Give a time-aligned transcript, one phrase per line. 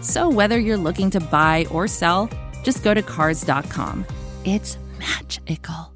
[0.00, 2.30] So whether you're looking to buy or sell,
[2.62, 4.06] just go to Cars.com.
[4.44, 5.92] It's magical.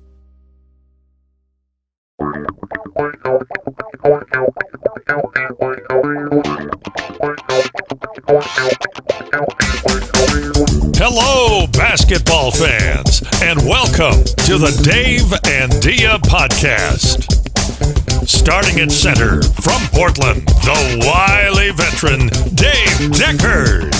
[10.94, 17.28] Hello, basketball fans, and welcome to the Dave and Dia podcast.
[18.42, 22.26] Starting at center from Portland, the wily veteran
[22.56, 23.94] Dave Deckard.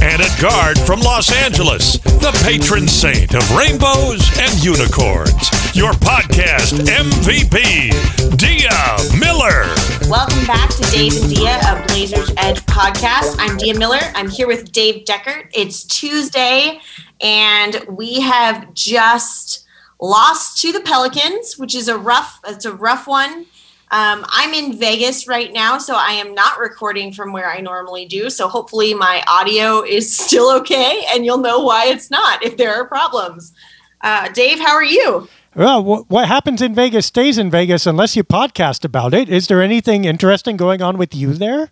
[0.00, 6.78] And at guard from Los Angeles, the patron saint of rainbows and unicorns, your podcast
[6.86, 7.90] MVP,
[8.38, 9.66] Dia Miller.
[10.08, 13.34] Welcome back to Dave and Dia, a Blazers Edge podcast.
[13.40, 13.98] I'm Dia Miller.
[14.14, 15.48] I'm here with Dave Deckard.
[15.52, 16.80] It's Tuesday,
[17.20, 19.66] and we have just
[20.00, 22.38] lost to the Pelicans, which is a rough.
[22.46, 23.46] It's a rough one.
[23.90, 28.04] Um, I'm in Vegas right now, so I am not recording from where I normally
[28.04, 28.30] do.
[28.30, 32.74] So hopefully my audio is still okay, and you'll know why it's not if there
[32.74, 33.52] are problems.
[34.00, 35.28] Uh, Dave, how are you?
[35.54, 39.28] Well, wh- what happens in Vegas stays in Vegas unless you podcast about it.
[39.28, 41.70] Is there anything interesting going on with you there?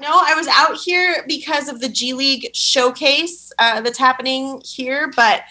[0.00, 5.12] No, I was out here because of the G League showcase uh, that's happening here,
[5.14, 5.42] but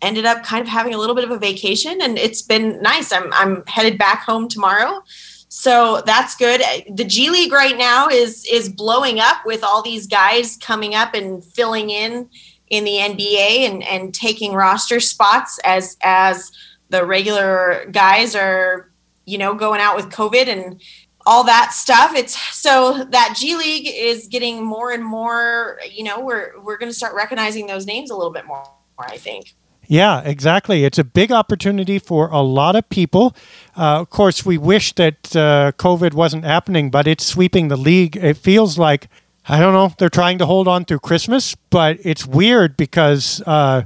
[0.00, 3.12] ended up kind of having a little bit of a vacation, and it's been nice.
[3.12, 5.02] I'm I'm headed back home tomorrow,
[5.48, 6.62] so that's good.
[6.90, 11.14] The G League right now is is blowing up with all these guys coming up
[11.14, 12.28] and filling in
[12.68, 16.52] in the NBA and and taking roster spots as as
[16.90, 18.90] the regular guys are
[19.24, 20.82] you know going out with COVID and
[21.24, 22.14] all that stuff.
[22.14, 25.78] It's so that G League is getting more and more.
[25.90, 28.64] You know, we're we're going to start recognizing those names a little bit more.
[28.98, 29.54] I think.
[29.90, 30.84] Yeah, exactly.
[30.84, 33.34] It's a big opportunity for a lot of people.
[33.74, 38.14] Uh, of course, we wish that uh, COVID wasn't happening, but it's sweeping the league.
[38.16, 39.08] It feels like,
[39.48, 43.84] I don't know, they're trying to hold on through Christmas, but it's weird because uh,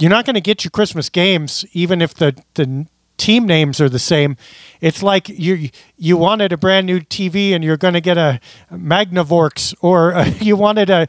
[0.00, 2.86] you're not going to get your Christmas games, even if the, the
[3.16, 4.36] team names are the same.
[4.80, 8.40] It's like you you wanted a brand new TV and you're going to get a
[8.70, 11.08] Magnavox, or you wanted a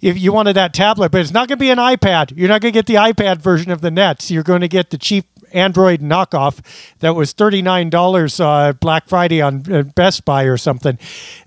[0.00, 2.32] if you wanted that tablet, but it's not going to be an iPad.
[2.36, 4.30] You're not going to get the iPad version of the Nets.
[4.30, 6.60] You're going to get the cheap Android knockoff
[7.00, 10.98] that was thirty nine dollars uh, Black Friday on uh, Best Buy or something.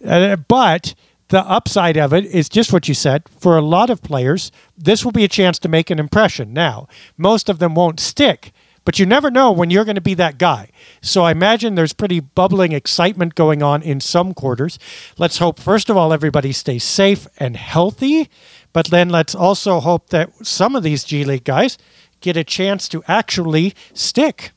[0.05, 0.95] Uh, but
[1.29, 3.23] the upside of it is just what you said.
[3.39, 6.53] For a lot of players, this will be a chance to make an impression.
[6.53, 6.87] Now,
[7.17, 8.53] most of them won't stick
[8.87, 10.69] but you never know when you're going to be that guy.
[11.01, 14.79] So I imagine there's pretty bubbling excitement going on in some quarters.
[15.17, 18.29] Let's hope, first of all, everybody stays safe and healthy.
[18.71, 21.77] But then let's also hope that some of these G League guys
[22.21, 24.51] get a chance to actually stick.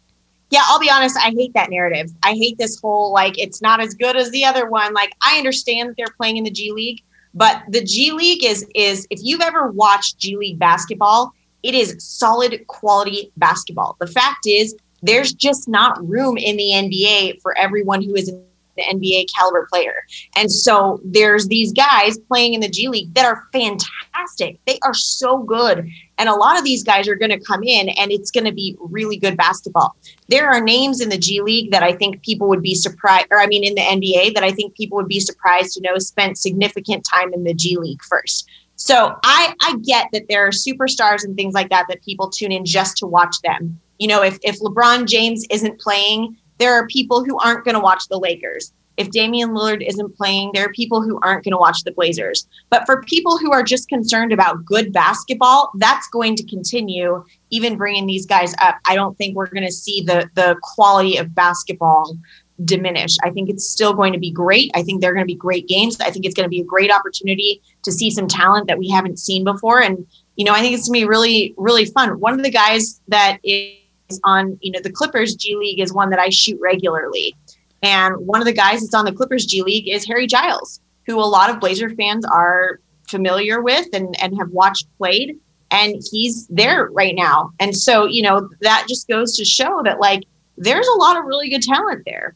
[0.51, 1.17] Yeah, I'll be honest.
[1.17, 2.13] I hate that narrative.
[2.23, 4.95] I hate this whole like it's not as good as the other one.
[4.95, 7.03] Like I understand that they're playing in the G League,
[7.35, 11.97] but the G League is is if you've ever watched G League basketball, it is
[11.99, 13.97] solid quality basketball.
[14.01, 18.43] The fact is, there's just not room in the NBA for everyone who is an
[18.79, 20.05] NBA caliber player.
[20.37, 24.59] And so there's these guys playing in the G League that are fantastic.
[24.67, 25.89] They are so good.
[26.19, 28.53] And a lot of these guys are going to come in and it's going to
[28.53, 29.97] be really good basketball.
[30.29, 33.39] There are names in the G League that I think people would be surprised, or
[33.39, 36.39] I mean, in the NBA that I think people would be surprised to know spent
[36.39, 38.49] significant time in the G League first.
[38.81, 42.51] So I I get that there are superstars and things like that that people tune
[42.51, 43.79] in just to watch them.
[43.99, 47.81] You know, if if LeBron James isn't playing, there are people who aren't going to
[47.81, 48.73] watch the Lakers.
[48.97, 52.49] If Damian Lillard isn't playing, there are people who aren't going to watch the Blazers.
[52.71, 57.77] But for people who are just concerned about good basketball, that's going to continue even
[57.77, 58.77] bringing these guys up.
[58.87, 62.17] I don't think we're going to see the the quality of basketball
[62.65, 63.17] diminish.
[63.23, 64.71] I think it's still going to be great.
[64.75, 66.01] I think they're going to be great games.
[66.01, 68.89] I think it's going to be a great opportunity to see some talent that we
[68.89, 69.83] haven't seen before.
[69.83, 72.21] And, you know, I think it's going to be really, really fun.
[72.21, 76.11] One of the guys that is on, you know, the Clippers G League is one
[76.11, 77.35] that I shoot regularly.
[77.83, 81.19] And one of the guys that's on the Clippers G League is Harry Giles, who
[81.19, 85.39] a lot of Blazer fans are familiar with and, and have watched played.
[85.71, 87.53] And he's there right now.
[87.61, 90.25] And so, you know, that just goes to show that, like,
[90.59, 92.35] there's a lot of really good talent there.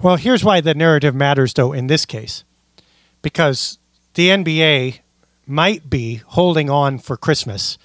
[0.00, 2.44] Well, here's why the narrative matters, though, in this case,
[3.20, 3.78] because
[4.14, 5.00] the NBA
[5.46, 7.78] might be holding on for Christmas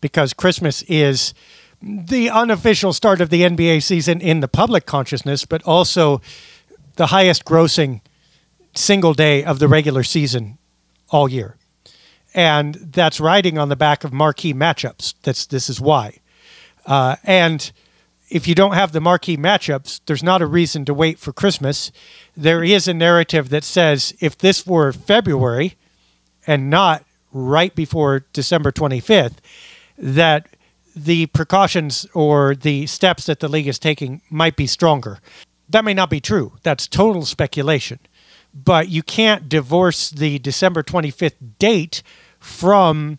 [0.00, 1.34] because Christmas is
[1.82, 6.20] the unofficial start of the NBA season in the public consciousness, but also
[6.96, 8.00] the highest grossing
[8.74, 10.58] single day of the regular season
[11.10, 11.56] all year.
[12.34, 15.14] And that's riding on the back of marquee matchups.
[15.22, 16.18] That's this is why.
[16.86, 17.70] Uh, and
[18.32, 21.92] if you don't have the marquee matchups, there's not a reason to wait for Christmas.
[22.34, 25.76] There is a narrative that says if this were February
[26.46, 29.36] and not right before December 25th,
[29.98, 30.48] that
[30.96, 35.18] the precautions or the steps that the league is taking might be stronger.
[35.68, 36.54] That may not be true.
[36.62, 37.98] That's total speculation.
[38.54, 42.02] But you can't divorce the December 25th date
[42.40, 43.18] from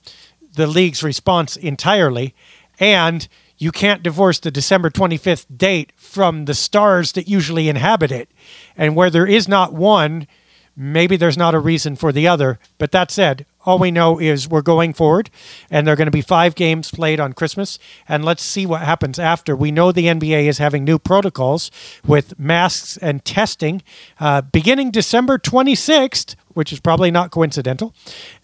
[0.55, 2.33] the league's response entirely.
[2.79, 3.27] And
[3.63, 8.29] you can't divorce the December 25th date from the stars that usually inhabit it.
[8.75, 10.27] And where there is not one,
[10.75, 12.59] maybe there's not a reason for the other.
[12.77, 15.29] But that said, all we know is we're going forward,
[15.71, 17.79] and there are going to be five games played on Christmas.
[18.07, 19.55] And let's see what happens after.
[19.55, 21.71] We know the NBA is having new protocols
[22.05, 23.81] with masks and testing
[24.19, 26.35] uh, beginning December 26th.
[26.53, 27.95] Which is probably not coincidental.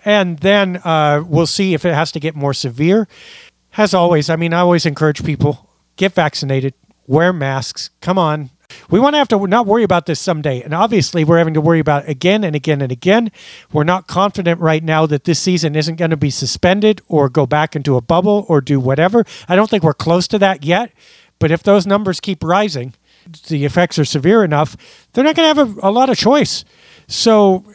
[0.03, 3.07] And then uh, we'll see if it has to get more severe
[3.77, 6.73] as always, I mean, I always encourage people get vaccinated,
[7.07, 7.89] wear masks.
[8.01, 8.49] Come on.
[8.89, 10.61] We want to have to not worry about this someday.
[10.61, 13.31] And obviously, we're having to worry about it again and again and again.
[13.71, 17.45] We're not confident right now that this season isn't going to be suspended or go
[17.45, 19.25] back into a bubble or do whatever.
[19.47, 20.93] I don't think we're close to that yet.
[21.39, 22.93] But if those numbers keep rising,
[23.47, 24.77] the effects are severe enough,
[25.13, 26.63] they're not going to have a, a lot of choice.
[27.07, 27.65] So,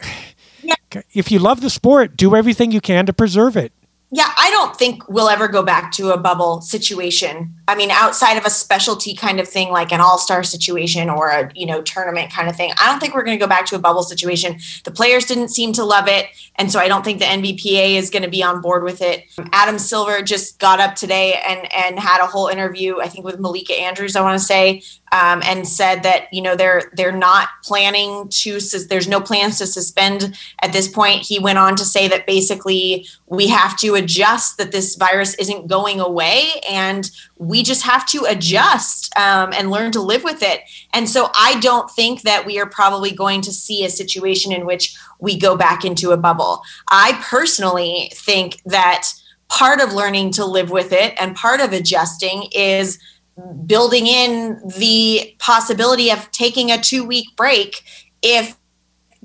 [1.12, 3.72] if you love the sport, do everything you can to preserve it
[4.14, 7.52] yeah, I don't think we'll ever go back to a bubble situation.
[7.66, 11.50] I mean, outside of a specialty kind of thing, like an all-star situation or a
[11.56, 13.74] you know tournament kind of thing, I don't think we're going to go back to
[13.74, 14.60] a bubble situation.
[14.84, 18.08] The players didn't seem to love it, and so I don't think the NBPA is
[18.08, 19.24] going to be on board with it.
[19.50, 23.40] Adam Silver just got up today and and had a whole interview, I think, with
[23.40, 24.14] Malika Andrews.
[24.14, 24.84] I want to say,
[25.14, 28.58] um, and said that you know they're they're not planning to
[28.88, 31.22] there's no plans to suspend at this point.
[31.22, 35.68] He went on to say that basically we have to adjust that this virus isn't
[35.68, 37.08] going away and
[37.38, 40.62] we just have to adjust um, and learn to live with it.
[40.92, 44.66] And so I don't think that we are probably going to see a situation in
[44.66, 46.62] which we go back into a bubble.
[46.90, 49.08] I personally think that
[49.48, 52.98] part of learning to live with it and part of adjusting is
[53.66, 57.82] building in the possibility of taking a two week break
[58.22, 58.56] if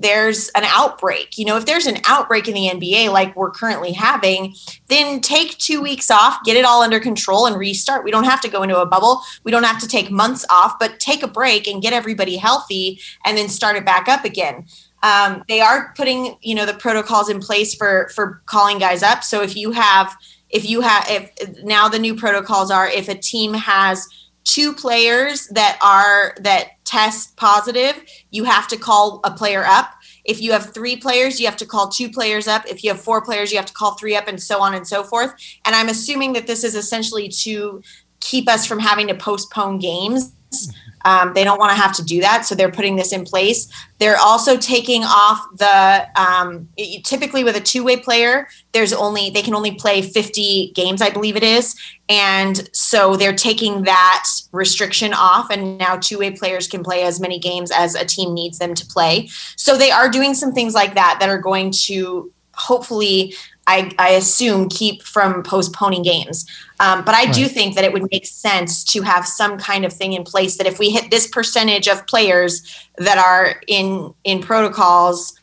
[0.00, 1.36] there's an outbreak.
[1.36, 4.54] You know, if there's an outbreak in the NBA like we're currently having,
[4.88, 8.02] then take two weeks off, get it all under control, and restart.
[8.02, 9.20] We don't have to go into a bubble.
[9.44, 12.98] We don't have to take months off, but take a break and get everybody healthy
[13.26, 14.66] and then start it back up again.
[15.02, 19.22] Um, they are putting, you know, the protocols in place for for calling guys up.
[19.22, 20.16] So if you have
[20.50, 24.06] if you have if now the new protocols are if a team has
[24.44, 29.92] two players that are that test positive you have to call a player up.
[30.24, 32.64] If you have three players you have to call two players up.
[32.66, 34.86] If you have four players you have to call three up and so on and
[34.86, 35.32] so forth.
[35.64, 37.82] And i'm assuming that this is essentially to
[38.20, 40.89] keep us from having to postpone games mm-hmm.
[41.04, 43.68] Um, they don't want to have to do that, so they're putting this in place.
[43.98, 46.68] They're also taking off the um,
[47.04, 48.48] typically with a two-way player.
[48.72, 51.74] There's only they can only play 50 games, I believe it is,
[52.08, 57.38] and so they're taking that restriction off, and now two-way players can play as many
[57.38, 59.28] games as a team needs them to play.
[59.56, 63.34] So they are doing some things like that that are going to hopefully
[63.66, 66.44] I, I, assume keep from postponing games.
[66.80, 67.34] Um, but I right.
[67.34, 70.56] do think that it would make sense to have some kind of thing in place
[70.56, 72.62] that if we hit this percentage of players
[72.96, 75.38] that are in in protocols,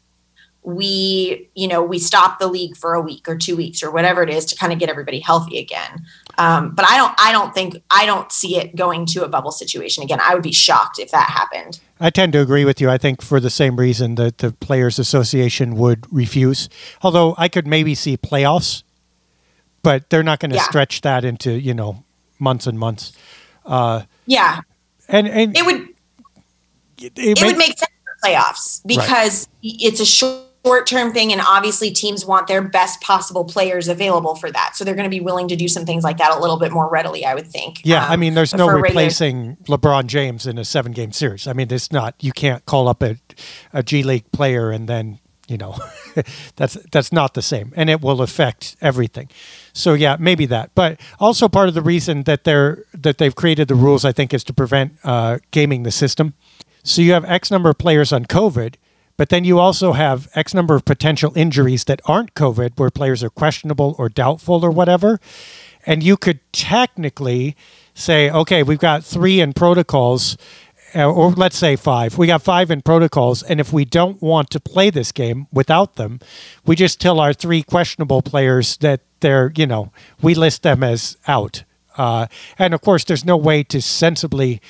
[0.68, 4.22] we you know we stop the league for a week or two weeks or whatever
[4.22, 6.06] it is to kind of get everybody healthy again
[6.38, 9.50] um, but i don't i don't think i don't see it going to a bubble
[9.50, 12.92] situation again i would be shocked if that happened I tend to agree with you.
[12.92, 16.70] I think for the same reason that the Players Association would refuse.
[17.02, 18.84] Although I could maybe see playoffs,
[19.88, 20.64] but they're not going to Yeah.
[20.64, 22.04] stretch that into you know
[22.40, 23.14] months and months.
[23.66, 24.60] Uh, yeah
[25.10, 25.88] and and it would
[27.02, 31.32] it, it may- would make sense for playoffs because it's a short short term thing
[31.32, 35.10] and obviously teams want their best possible players available for that so they're going to
[35.10, 37.48] be willing to do some things like that a little bit more readily i would
[37.48, 40.92] think Yeah, Um, I mean, there's no for regular- replacing LeBron James in a seven
[40.92, 41.48] game series.
[41.48, 42.16] I mean, it's not.
[42.20, 43.16] You can't call up a,
[43.72, 45.76] a G League player and then you know
[46.56, 49.30] that's that's not the same, and it will affect everything.
[49.74, 50.72] So yeah, maybe that.
[50.76, 54.34] But also part of the reason that they're that they've created the rules, I think,
[54.34, 56.34] is to prevent uh, gaming the system.
[56.84, 58.76] So you have X number of players on COVID.
[59.18, 63.24] But then you also have X number of potential injuries that aren't COVID, where players
[63.24, 65.20] are questionable or doubtful or whatever
[65.88, 67.56] and you could technically
[67.96, 70.38] say, okay, we've got three in protocols,
[70.96, 72.18] or let's say five.
[72.18, 75.96] We got five in protocols, and if we don't want to play this game without
[75.96, 76.20] them,
[76.66, 79.92] we just tell our three questionable players that they're, you know,
[80.22, 81.64] we list them as out.
[81.98, 82.28] Uh,
[82.58, 84.62] and of course, there's no way to sensibly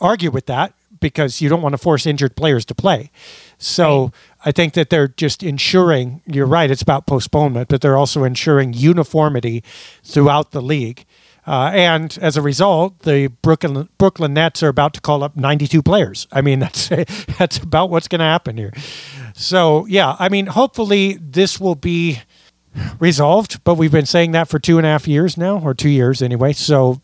[0.00, 3.10] argue with that because you don't want to force injured players to play.
[3.58, 4.12] So
[4.44, 8.72] I think that they're just ensuring, you're right, it's about postponement, but they're also ensuring
[8.72, 9.62] uniformity
[10.02, 11.04] throughout the league.
[11.46, 15.82] Uh, and as a result, the Brooklyn Brooklyn Nets are about to call up 92
[15.82, 16.26] players.
[16.32, 16.88] I mean, that's
[17.38, 18.72] that's about what's going to happen here.
[19.34, 22.20] So yeah, I mean, hopefully this will be
[22.98, 23.62] resolved.
[23.64, 26.20] But we've been saying that for two and a half years now, or two years
[26.22, 26.52] anyway.
[26.52, 27.00] So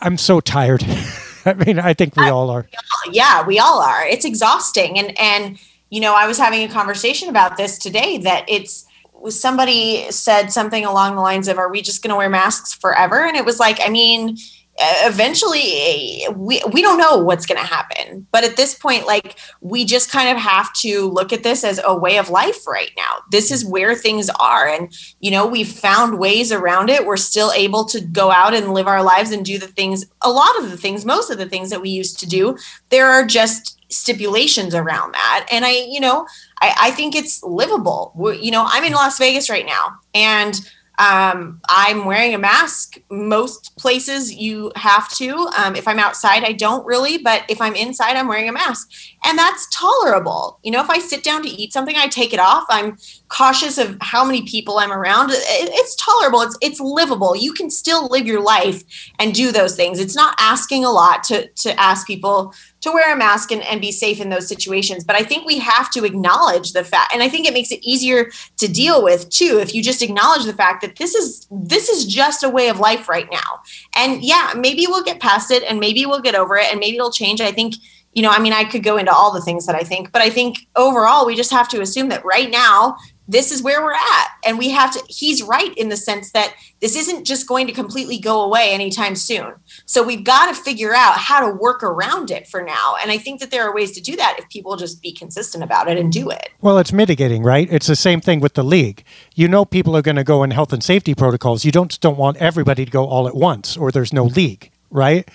[0.00, 0.84] I'm so tired.
[1.46, 2.66] I mean, I think we all are.
[3.12, 5.58] yeah we all are it's exhausting and and
[5.90, 8.84] you know i was having a conversation about this today that it's
[9.20, 12.74] was somebody said something along the lines of are we just going to wear masks
[12.74, 13.24] forever?
[13.24, 14.36] And it was like i mean
[14.78, 18.26] eventually eh, we we don't know what's going to happen.
[18.30, 21.80] But at this point like we just kind of have to look at this as
[21.84, 23.22] a way of life right now.
[23.30, 24.68] This is where things are.
[24.68, 27.06] And you know we've found ways around it.
[27.06, 30.30] We're still able to go out and live our lives and do the things a
[30.30, 32.56] lot of the things most of the things that we used to do.
[32.90, 35.46] There are just stipulations around that.
[35.50, 36.26] And i you know
[36.60, 38.12] i, I think it's livable.
[38.14, 39.98] We you know i'm in las vegas right now.
[40.14, 40.60] And
[40.98, 42.98] um, I'm wearing a mask.
[43.10, 45.48] Most places you have to.
[45.58, 48.90] Um, if I'm outside, I don't really, but if I'm inside, I'm wearing a mask.
[49.24, 50.58] And that's tolerable.
[50.62, 52.64] You know, if I sit down to eat something, I take it off.
[52.70, 52.96] I'm
[53.28, 55.30] cautious of how many people I'm around.
[55.32, 56.42] It- it's tolerable.
[56.42, 57.36] It's it's livable.
[57.36, 58.82] You can still live your life
[59.18, 59.98] and do those things.
[59.98, 63.80] It's not asking a lot to to ask people to wear a mask and, and
[63.80, 65.04] be safe in those situations.
[65.04, 67.80] But I think we have to acknowledge the fact, and I think it makes it
[67.82, 71.88] easier to deal with too if you just acknowledge the fact that this is this
[71.88, 73.60] is just a way of life right now.
[73.96, 76.96] And yeah, maybe we'll get past it and maybe we'll get over it and maybe
[76.96, 77.40] it'll change.
[77.40, 77.74] I think,
[78.12, 80.22] you know, I mean, I could go into all the things that I think, but
[80.22, 82.96] I think overall we just have to assume that right now
[83.28, 84.28] this is where we're at.
[84.44, 87.72] And we have to, he's right in the sense that this isn't just going to
[87.72, 89.54] completely go away anytime soon.
[89.84, 92.96] So we've got to figure out how to work around it for now.
[93.00, 95.64] And I think that there are ways to do that if people just be consistent
[95.64, 96.50] about it and do it.
[96.60, 97.68] Well, it's mitigating, right?
[97.70, 99.04] It's the same thing with the league.
[99.34, 101.64] You know, people are going to go in health and safety protocols.
[101.64, 105.28] You don't don't want everybody to go all at once, or there's no league, right?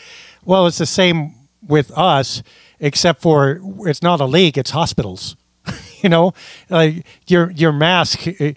[0.43, 1.35] Well, it's the same
[1.67, 2.43] with us,
[2.79, 5.35] except for it's not a league; it's hospitals.
[6.01, 6.33] you know,
[6.69, 8.53] like your your mask eh,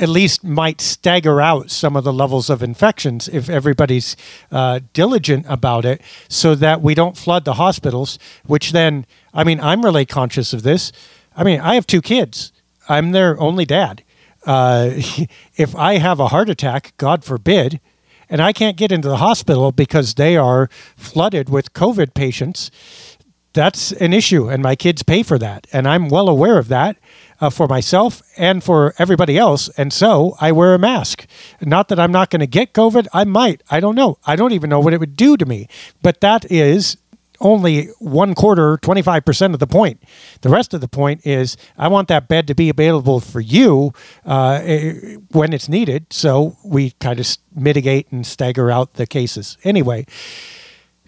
[0.00, 4.16] at least might stagger out some of the levels of infections if everybody's
[4.50, 8.18] uh, diligent about it, so that we don't flood the hospitals.
[8.46, 10.92] Which then, I mean, I'm really conscious of this.
[11.36, 12.52] I mean, I have two kids.
[12.88, 14.02] I'm their only dad.
[14.46, 14.90] Uh,
[15.56, 17.80] if I have a heart attack, God forbid,
[18.28, 22.70] and I can't get into the hospital because they are flooded with COVID patients,
[23.52, 26.96] that's an issue, and my kids pay for that, and I'm well aware of that
[27.40, 31.26] uh, for myself and for everybody else, and so I wear a mask.
[31.60, 33.62] Not that I'm not going to get COVID, I might.
[33.70, 34.18] I don't know.
[34.24, 35.68] I don't even know what it would do to me,
[36.02, 36.96] but that is
[37.40, 40.02] only one quarter, 25% of the point.
[40.42, 43.92] The rest of the point is I want that bed to be available for you
[44.26, 46.12] uh, eh, when it's needed.
[46.12, 49.56] So we kind of mitigate and stagger out the cases.
[49.64, 50.06] Anyway,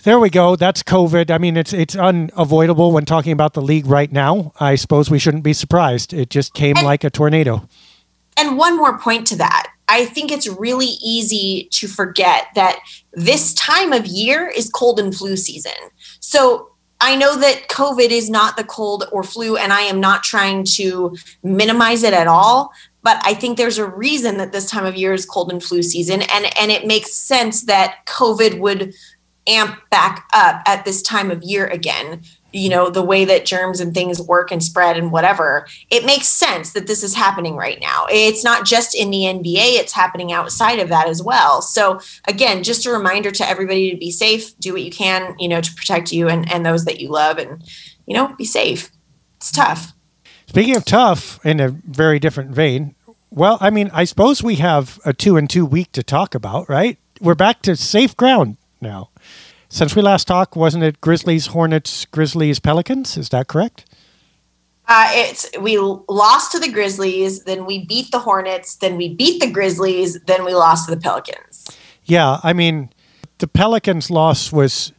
[0.04, 0.56] there we go.
[0.56, 1.30] That's COVID.
[1.30, 4.52] I mean, it's it's unavoidable when talking about the league right now.
[4.59, 6.12] I suppose we shouldn't be surprised.
[6.12, 7.68] It just came like a tornado.
[8.37, 9.73] And one more point to that.
[9.88, 12.78] I think it's really easy to forget that
[13.12, 15.73] this time of year is cold and flu season.
[16.21, 20.23] So I know that COVID is not the cold or flu, and I am not
[20.23, 22.73] trying to minimize it at all.
[23.02, 25.82] But I think there's a reason that this time of year is cold and flu
[25.82, 28.94] season, and and it makes sense that COVID would
[29.46, 32.22] amp back up at this time of year again.
[32.52, 36.28] You know the way that germs and things work and spread and whatever it makes
[36.28, 38.06] sense that this is happening right now.
[38.11, 41.62] It's not just in the nba it's happening outside of that as well.
[41.62, 44.58] So again just a reminder to everybody to be safe.
[44.58, 47.38] Do what you can you know to protect you and, and those that you love
[47.38, 47.64] and
[48.06, 48.90] you know be safe.
[49.38, 49.94] It's tough.
[50.46, 52.94] Speaking of tough in a very different vein
[53.30, 56.68] well i mean i suppose we have a two and two week to talk about
[56.68, 56.99] right?
[57.18, 59.08] We're back to safe ground now
[59.72, 63.16] since we last talked, wasn't it Grizzlies, Hornets, Grizzlies, Pelicans?
[63.16, 63.86] Is that correct?
[64.86, 69.40] Uh, it's we lost to the Grizzlies, then we beat the Hornets, then we beat
[69.40, 71.66] the Grizzlies, then we lost to the Pelicans.
[72.04, 72.90] Yeah, I mean,
[73.38, 74.92] the Pelicans' loss was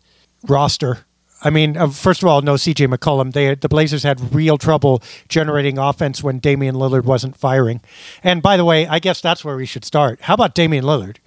[0.47, 1.05] roster.
[1.43, 3.33] I mean, uh, first of all, no CJ McCollum.
[3.33, 7.79] They the Blazers had real trouble generating offense when Damian Lillard wasn't firing.
[8.23, 10.21] And by the way, I guess that's where we should start.
[10.21, 11.17] How about Damian Lillard?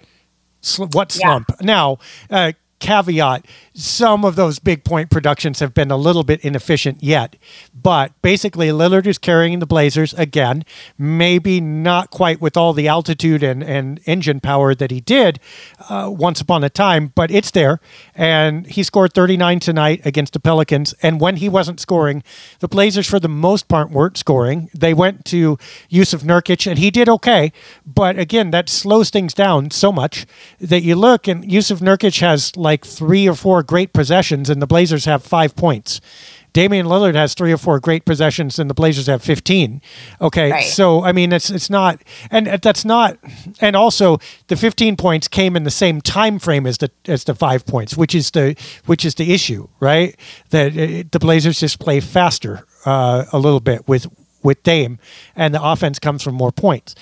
[0.59, 1.49] Sl- what slump?
[1.49, 1.65] Yeah.
[1.65, 1.97] Now,
[2.29, 7.35] uh, caveat some of those big point productions have been a little bit inefficient yet.
[7.73, 10.65] But basically lillard is carrying the blazers again
[10.97, 15.39] maybe not quite with all the altitude and, and engine power that he did
[15.89, 17.79] uh, once upon a time but it's there.
[18.15, 20.93] And he scored 39 tonight against the pelicans.
[21.01, 22.23] And when he wasn't scoring
[22.59, 24.69] the blazers for the most part weren't scoring.
[24.73, 25.57] They went to
[25.91, 27.51] Jusuf Nurkic and he did okay.
[27.85, 30.25] But again that slows things down so much
[30.59, 34.67] that you look and Jusuf Nurkic has like three or four great possessions, and the
[34.67, 36.01] Blazers have five points.
[36.53, 39.81] Damian Lillard has three or four great possessions, and the Blazers have fifteen.
[40.19, 40.65] Okay, right.
[40.65, 43.17] so I mean, it's it's not, and that's not,
[43.61, 47.35] and also the fifteen points came in the same time frame as the as the
[47.35, 48.55] five points, which is the
[48.85, 50.15] which is the issue, right?
[50.49, 54.07] That it, the Blazers just play faster uh, a little bit with
[54.43, 54.97] with Dame,
[55.35, 56.95] and the offense comes from more points.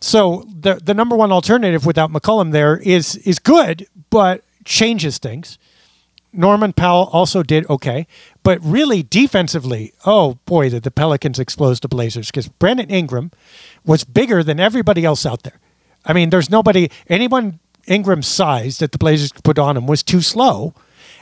[0.00, 5.58] So the the number one alternative without McCollum there is is good, but changes things.
[6.32, 8.06] Norman Powell also did okay,
[8.42, 13.30] but really defensively, oh boy, did the Pelicans explode the Blazers because Brandon Ingram
[13.84, 15.60] was bigger than everybody else out there.
[16.04, 20.02] I mean, there's nobody, anyone Ingram's size that the Blazers could put on him was
[20.02, 20.74] too slow.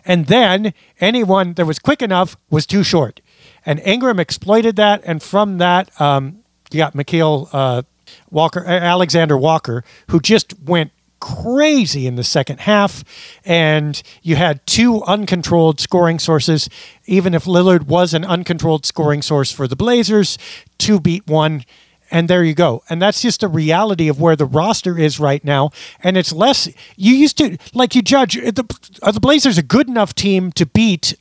[0.04, 3.20] And then anyone that was quick enough was too short.
[3.64, 5.02] And Ingram exploited that.
[5.04, 7.82] And from that, um, you got Nickeil uh,
[8.30, 10.90] Walker, Alexander Walker, who just went
[11.22, 13.04] crazy in the second half,
[13.44, 16.68] and you had two uncontrolled scoring sources.
[17.06, 20.36] Even if Lillard was an uncontrolled scoring source for the Blazers,
[20.78, 21.64] two beat one.
[22.10, 22.82] And there you go.
[22.90, 25.70] And that's just a reality of where the roster is right now.
[26.02, 30.14] And it's less, you used to, like you judge, are the Blazers a good enough
[30.14, 31.14] team to beat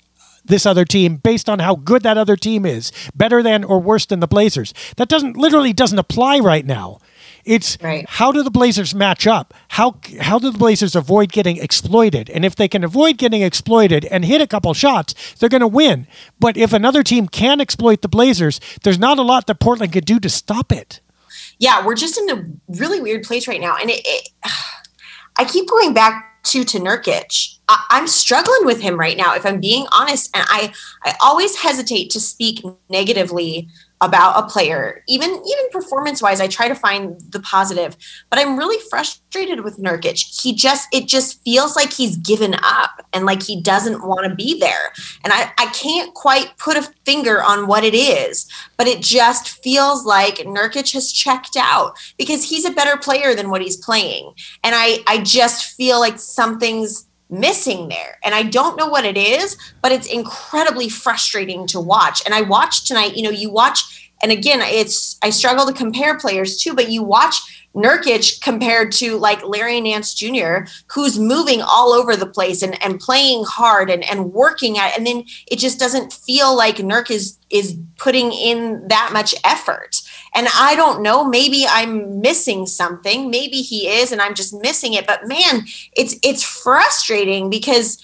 [0.51, 4.05] this other team based on how good that other team is, better than or worse
[4.05, 4.73] than the Blazers.
[4.97, 6.99] That doesn't literally doesn't apply right now.
[7.43, 8.05] It's right.
[8.07, 9.53] how do the Blazers match up?
[9.69, 12.29] How how do the Blazers avoid getting exploited?
[12.29, 15.67] And if they can avoid getting exploited and hit a couple shots, they're going to
[15.67, 16.05] win.
[16.39, 20.05] But if another team can exploit the Blazers, there's not a lot that Portland could
[20.05, 20.99] do to stop it.
[21.57, 24.29] Yeah, we're just in a really weird place right now, and it, it
[25.37, 27.57] I keep going back to to Nurkic.
[27.89, 32.09] I'm struggling with him right now, if I'm being honest, and I I always hesitate
[32.11, 33.67] to speak negatively
[34.01, 37.95] about a player, even even performance wise, I try to find the positive.
[38.31, 40.41] But I'm really frustrated with Nurkic.
[40.41, 44.33] He just it just feels like he's given up and like he doesn't want to
[44.33, 44.91] be there.
[45.23, 49.63] And I, I can't quite put a finger on what it is, but it just
[49.63, 54.33] feels like Nurkic has checked out because he's a better player than what he's playing.
[54.63, 58.19] And I I just feel like something's missing there.
[58.23, 62.21] And I don't know what it is, but it's incredibly frustrating to watch.
[62.25, 66.19] And I watched tonight, you know, you watch, and again, it's, I struggle to compare
[66.19, 67.41] players too, but you watch
[67.73, 72.99] Nurkic compared to like Larry Nance Jr., who's moving all over the place and, and
[72.99, 77.37] playing hard and, and working at, and then it just doesn't feel like Nurk is
[77.49, 80.00] is putting in that much effort.
[80.33, 83.29] And I don't know, maybe I'm missing something.
[83.29, 85.05] Maybe he is and I'm just missing it.
[85.05, 85.65] But man,
[85.95, 88.01] it's it's frustrating because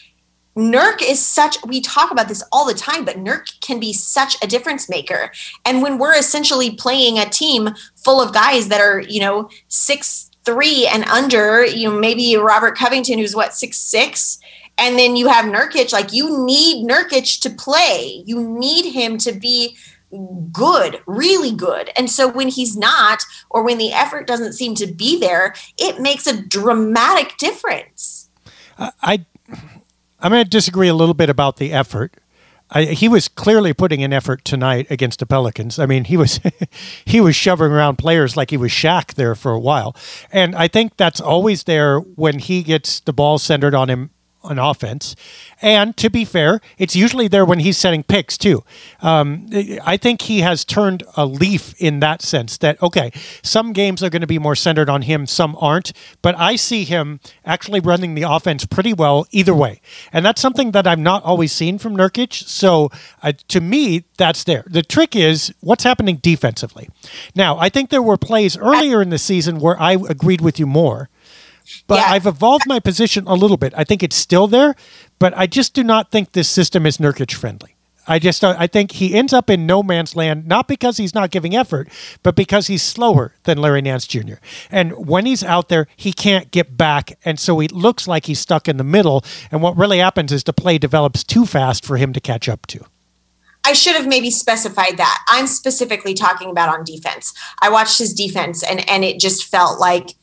[0.57, 4.35] Nurk is such we talk about this all the time, but Nurk can be such
[4.43, 5.31] a difference maker.
[5.65, 10.29] And when we're essentially playing a team full of guys that are, you know, six
[10.43, 14.39] three and under, you know, maybe Robert Covington, who's what, six six,
[14.77, 18.23] and then you have Nurkic, like you need Nurkic to play.
[18.25, 19.75] You need him to be
[20.51, 21.91] good, really good.
[21.97, 25.99] And so when he's not, or when the effort doesn't seem to be there, it
[25.99, 28.29] makes a dramatic difference.
[28.77, 29.25] I,
[30.19, 32.15] I'm going to disagree a little bit about the effort.
[32.69, 35.79] I, he was clearly putting an effort tonight against the Pelicans.
[35.79, 36.41] I mean, he was
[37.05, 39.95] he was shoving around players like he was Shaq there for a while,
[40.33, 44.09] and I think that's always there when he gets the ball centered on him
[44.47, 45.15] on offense.
[45.61, 48.63] And to be fair, it's usually there when he's setting picks too.
[49.01, 49.47] Um,
[49.83, 54.09] I think he has turned a leaf in that sense that, okay, some games are
[54.09, 55.93] going to be more centered on him, some aren't.
[56.21, 59.81] But I see him actually running the offense pretty well either way.
[60.11, 62.33] And that's something that I've not always seen from Nurkic.
[62.33, 62.89] So
[63.23, 64.63] uh, to me, that's there.
[64.67, 66.89] The trick is what's happening defensively.
[67.35, 70.67] Now, I think there were plays earlier in the season where I agreed with you
[70.67, 71.09] more.
[71.87, 72.11] But yeah.
[72.11, 73.73] I've evolved my position a little bit.
[73.75, 74.75] I think it's still there,
[75.19, 77.77] but I just do not think this system is Nurkic friendly.
[78.07, 81.13] I just uh, I think he ends up in no man's land not because he's
[81.13, 81.89] not giving effort,
[82.23, 84.35] but because he's slower than Larry Nance Jr.
[84.71, 88.39] And when he's out there, he can't get back, and so he looks like he's
[88.39, 89.25] stuck in the middle.
[89.51, 92.65] And what really happens is the play develops too fast for him to catch up
[92.67, 92.85] to.
[93.65, 95.25] I should have maybe specified that.
[95.27, 97.33] I'm specifically talking about on defense.
[97.61, 100.15] I watched his defense, and and it just felt like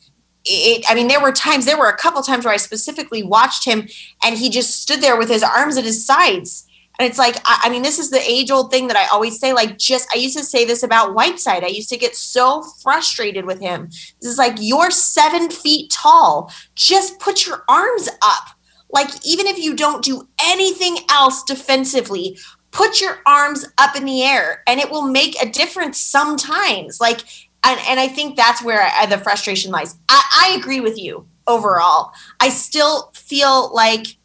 [0.44, 3.64] it, I mean, there were times, there were a couple times where I specifically watched
[3.64, 3.88] him
[4.22, 6.66] and he just stood there with his arms at his sides.
[6.98, 9.40] And it's like, I, I mean, this is the age old thing that I always
[9.40, 9.52] say.
[9.52, 11.64] Like, just, I used to say this about Whiteside.
[11.64, 13.86] I used to get so frustrated with him.
[14.20, 16.52] This is like, you're seven feet tall.
[16.74, 18.50] Just put your arms up.
[18.90, 22.38] Like, even if you don't do anything else defensively,
[22.70, 27.00] put your arms up in the air and it will make a difference sometimes.
[27.00, 27.22] Like,
[27.64, 29.96] and, and I think that's where I, the frustration lies.
[30.08, 32.12] I, I agree with you overall.
[32.40, 34.16] I still feel like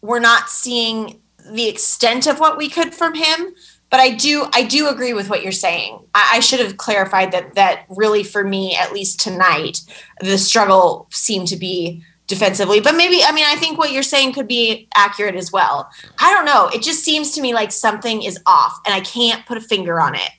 [0.00, 1.20] we're not seeing
[1.50, 3.54] the extent of what we could from him
[3.90, 6.00] but I do I do agree with what you're saying.
[6.14, 9.80] I, I, should have clarified that that really for me, at least tonight,
[10.20, 12.80] the struggle seemed to be defensively.
[12.80, 15.90] But maybe I mean I think what you're saying could be accurate as well.
[16.18, 16.68] I don't know.
[16.68, 20.00] It just seems to me like something is off, and I can't put a finger
[20.00, 20.30] on it.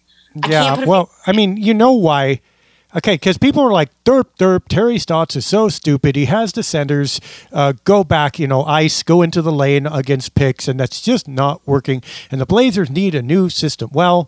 [0.47, 2.41] Yeah, well, I mean, you know why?
[2.95, 6.15] Okay, because people are like, derp, derp, Terry Stotts is so stupid.
[6.15, 10.67] He has defenders uh, go back, you know, ice, go into the lane against picks,
[10.67, 12.01] and that's just not working.
[12.31, 13.91] And the Blazers need a new system.
[13.93, 14.27] Well,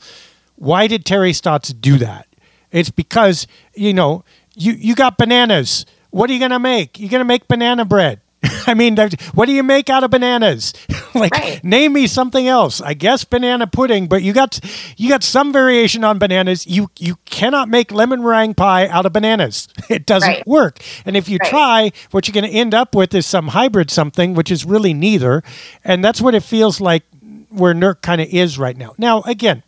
[0.58, 2.28] why did Terry Stotts do that?
[2.72, 5.86] It's because, you know, you, you got bananas.
[6.12, 7.00] What are you going to make?
[7.00, 8.22] You're going to make banana bread.
[8.68, 8.98] I mean,
[9.34, 10.74] what do you make out of bananas?
[11.16, 11.64] like, right.
[11.64, 12.82] name me something else.
[12.82, 14.60] I guess banana pudding, but you got
[14.98, 16.66] you got some variation on bananas.
[16.66, 19.68] You you cannot make lemon meringue pie out of bananas.
[19.92, 20.48] It doesn't right.
[20.48, 20.80] work.
[21.06, 21.50] And if you right.
[21.50, 24.94] try, what you're going to end up with is some hybrid something, which is really
[24.94, 25.44] neither.
[25.84, 27.04] And that's what it feels like
[27.50, 28.94] where Nurk kind of is right now.
[28.98, 29.64] Now, again,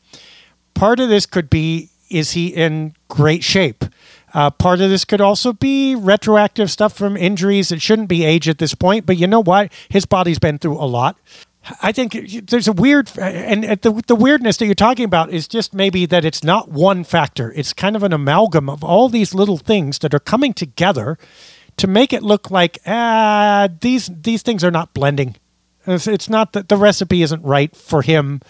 [0.74, 3.84] part of this could be is he in great shape?
[4.34, 7.72] Uh, part of this could also be retroactive stuff from injuries.
[7.72, 9.72] It shouldn't be age at this point, but you know what?
[9.90, 11.18] His body's been through a lot.
[11.82, 15.74] I think there's a weird, and the, the weirdness that you're talking about is just
[15.74, 17.54] maybe that it's not one factor.
[17.54, 21.18] It's kind of an amalgam of all these little things that are coming together
[21.78, 25.38] to make it look like ah, these these things are not blending.
[25.88, 28.42] It's, it's not that the recipe isn't right for him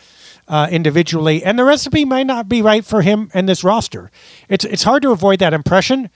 [0.48, 4.12] uh, individually, and the recipe might not be right for him and this roster.
[4.50, 6.10] It's it's hard to avoid that impression,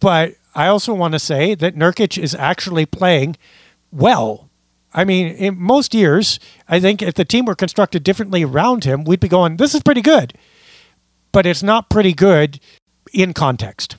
[0.00, 3.36] but I also want to say that Nurkic is actually playing
[3.90, 4.48] well.
[4.92, 9.04] I mean, in most years, I think if the team were constructed differently around him,
[9.04, 10.34] we'd be going, "This is pretty good,"
[11.32, 12.60] but it's not pretty good
[13.12, 13.96] in context.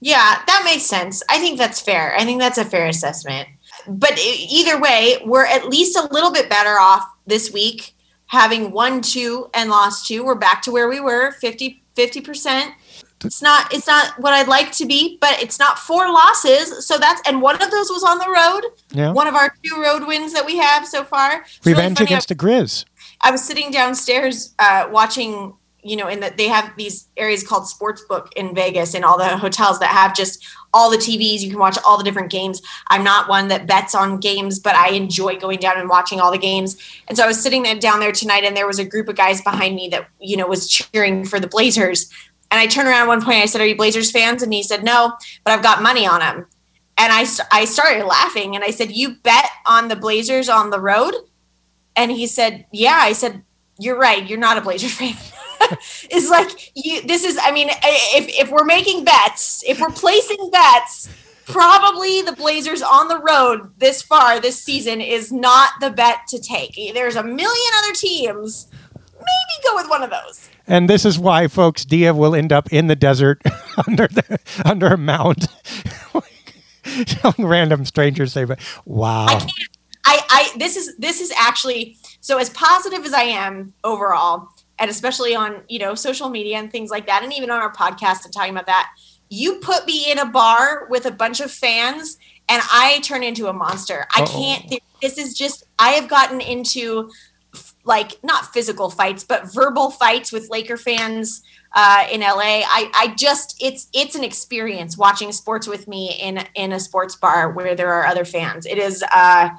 [0.00, 1.22] Yeah, that makes sense.
[1.28, 2.14] I think that's fair.
[2.16, 3.48] I think that's a fair assessment.
[3.88, 7.95] But either way, we're at least a little bit better off this week
[8.26, 11.82] having won two and lost two, we're back to where we were 50
[12.22, 12.74] percent.
[13.24, 16.86] It's not it's not what I'd like to be, but it's not four losses.
[16.86, 18.70] So that's and one of those was on the road.
[18.92, 19.12] Yeah.
[19.12, 21.42] One of our two road wins that we have so far.
[21.42, 22.84] It's Revenge really against the Grizz.
[23.22, 25.54] I was sitting downstairs uh, watching
[25.86, 29.36] you know, in that they have these areas called Sportsbook in Vegas and all the
[29.36, 30.44] hotels that have just
[30.74, 31.40] all the TVs.
[31.40, 32.60] You can watch all the different games.
[32.88, 36.32] I'm not one that bets on games, but I enjoy going down and watching all
[36.32, 36.76] the games.
[37.08, 39.40] And so I was sitting down there tonight, and there was a group of guys
[39.40, 42.10] behind me that you know was cheering for the Blazers.
[42.50, 43.38] And I turned around at one point.
[43.38, 45.12] I said, "Are you Blazers fans?" And he said, "No,
[45.44, 46.46] but I've got money on them."
[46.98, 50.80] And I I started laughing, and I said, "You bet on the Blazers on the
[50.80, 51.14] road?"
[51.94, 53.42] And he said, "Yeah." I said,
[53.78, 54.28] "You're right.
[54.28, 55.16] You're not a Blazers fan."
[56.10, 60.50] is like you this is i mean if if we're making bets if we're placing
[60.50, 61.08] bets
[61.46, 66.40] probably the blazers on the road this far this season is not the bet to
[66.40, 66.74] take.
[66.92, 68.68] There's a million other teams.
[69.14, 70.50] Maybe go with one of those.
[70.66, 73.40] And this is why folks dia will end up in the desert
[73.86, 75.46] under the under a mound.
[77.06, 79.26] Telling random strangers say but wow.
[80.04, 84.90] I, I this is this is actually so as positive as I am overall, and
[84.90, 88.24] especially on you know social media and things like that, and even on our podcast
[88.24, 88.90] and talking about that.
[89.28, 92.16] You put me in a bar with a bunch of fans,
[92.48, 94.06] and I turn into a monster.
[94.14, 94.32] I Uh-oh.
[94.32, 94.82] can't.
[95.02, 97.10] This is just I have gotten into
[97.84, 101.42] like not physical fights, but verbal fights with Laker fans
[101.74, 102.62] uh, in LA.
[102.66, 107.16] I, I just it's it's an experience watching sports with me in in a sports
[107.16, 108.66] bar where there are other fans.
[108.66, 109.50] It is uh,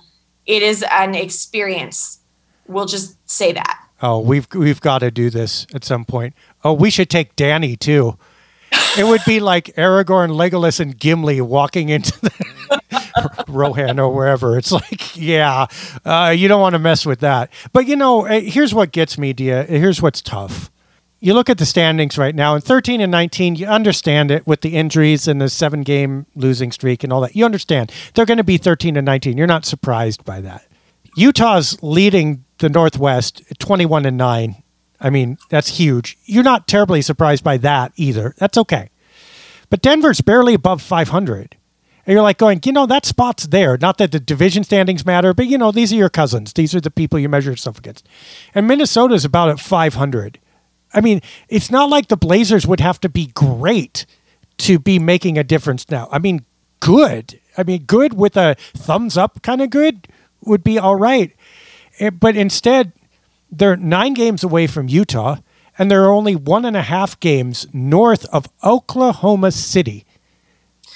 [0.46, 2.20] it is an experience.
[2.68, 3.87] We'll just say that.
[4.02, 6.36] Oh, we've we've got to do this at some point.
[6.64, 8.18] Oh, we should take Danny too.
[8.98, 14.58] It would be like Aragorn, Legolas, and Gimli walking into the Rohan or wherever.
[14.58, 15.68] It's like, yeah,
[16.04, 17.52] uh, you don't want to mess with that.
[17.74, 19.64] But you know, eh, here's what gets me, Dia.
[19.64, 20.70] Here's what's tough
[21.20, 24.62] you look at the standings right now, in 13 and 19, you understand it with
[24.62, 27.36] the injuries and the seven game losing streak and all that.
[27.36, 29.38] You understand they're going to be 13 and 19.
[29.38, 30.66] You're not surprised by that.
[31.16, 34.64] Utah's leading the Northwest 21 and 9.
[35.00, 36.18] I mean, that's huge.
[36.26, 38.34] You're not terribly surprised by that either.
[38.38, 38.90] That's okay.
[39.70, 41.58] But Denver's barely above 500.
[42.06, 43.78] And you're like going, you know, that spot's there.
[43.78, 46.54] Not that the division standings matter, but, you know, these are your cousins.
[46.54, 48.08] These are the people you measure yourself against.
[48.56, 50.40] And Minnesota's about at 500.
[50.94, 54.06] I mean, it's not like the Blazers would have to be great
[54.60, 56.08] to be making a difference now.
[56.10, 56.46] I mean,
[56.80, 57.40] good.
[57.58, 60.08] I mean, good with a thumbs up kind of good
[60.46, 61.36] would be all right.
[62.00, 62.92] Eh, but instead,
[63.52, 65.38] they're nine games away from Utah,
[65.78, 70.06] and they're only one and a half games north of Oklahoma City,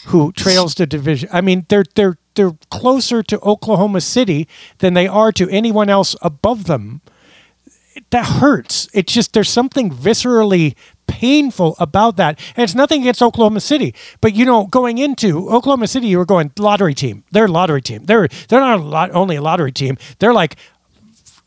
[0.07, 1.29] who trails the division.
[1.31, 4.47] I mean, they're they're they're closer to Oklahoma City
[4.79, 7.01] than they are to anyone else above them
[8.11, 8.89] that hurts.
[8.93, 10.75] It's just there's something viscerally
[11.07, 12.39] painful about that.
[12.55, 16.25] And it's nothing against Oklahoma City, but you know, going into Oklahoma City, you were
[16.25, 17.23] going lottery team.
[17.31, 18.05] They're a lottery team.
[18.05, 19.97] They're they're not a lot, only a lottery team.
[20.19, 20.55] They're like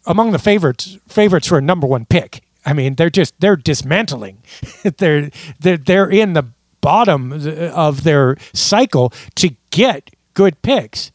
[0.06, 2.42] among the favorites favorites for a number one pick.
[2.66, 4.42] I mean, they're just they're dismantling.
[4.98, 6.46] they're they're they're in the
[6.80, 11.10] bottom of their cycle to get good picks.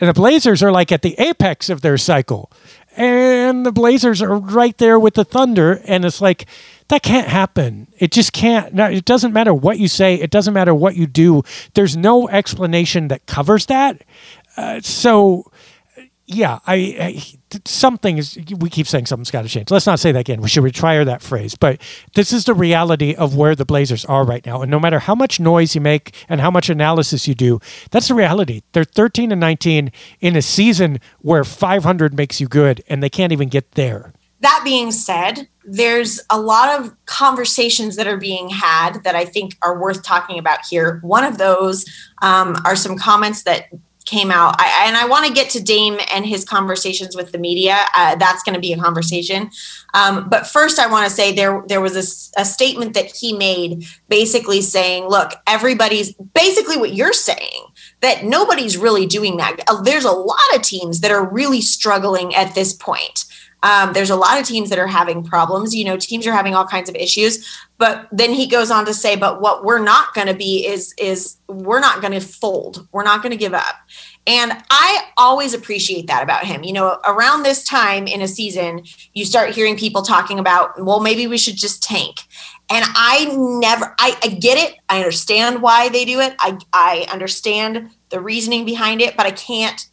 [0.00, 2.50] And the Blazers are like at the apex of their cycle
[2.96, 6.46] and the Blazers are right there with the Thunder, and it's like
[6.88, 7.88] that can't happen.
[7.98, 8.78] It just can't.
[8.78, 10.16] It doesn't matter what you say.
[10.16, 11.42] It doesn't matter what you do.
[11.74, 14.02] There's no explanation that covers that.
[14.56, 15.50] Uh, so
[16.26, 18.38] yeah, I, I, something is.
[18.58, 19.70] We keep saying something's got to change.
[19.70, 20.40] Let's not say that again.
[20.40, 21.56] We should retire that phrase.
[21.56, 21.80] But
[22.14, 24.62] this is the reality of where the Blazers are right now.
[24.62, 28.08] And no matter how much noise you make and how much analysis you do, that's
[28.08, 28.62] the reality.
[28.72, 33.32] They're 13 and 19 in a season where 500 makes you good, and they can't
[33.32, 34.12] even get there.
[34.40, 39.56] That being said, there's a lot of conversations that are being had that I think
[39.62, 40.98] are worth talking about here.
[41.02, 41.84] One of those
[42.22, 43.66] um, are some comments that
[44.06, 44.54] came out.
[44.58, 47.78] I, and i want to get to dame and his conversations with the media.
[47.96, 49.50] Uh, that's going to be a conversation.
[49.94, 53.32] Um, but first i want to say there there was a, a, statement that he
[53.32, 57.64] made basically saying look everybody's basically what you're saying
[58.00, 59.56] that nobody's really doing that.
[59.68, 63.24] Uh, there's a lot of teams that are really struggling at this point
[63.62, 65.74] um, there's a lot of teams that are having problems.
[65.74, 67.46] You know, teams are having all kinds of issues.
[67.78, 70.94] But then he goes on to say, but what we're not going to be is
[70.98, 72.86] is we're not going to fold.
[72.92, 73.74] We're not going to give up.
[74.26, 76.62] And I always appreciate that about him.
[76.62, 81.00] You know, around this time in a season, you start hearing people talking about, well,
[81.00, 82.20] maybe we should just tank.
[82.70, 84.78] And I never, I, I get it.
[84.88, 86.34] I understand why they do it.
[86.38, 89.88] I, I understand the reasoning behind it, but I can't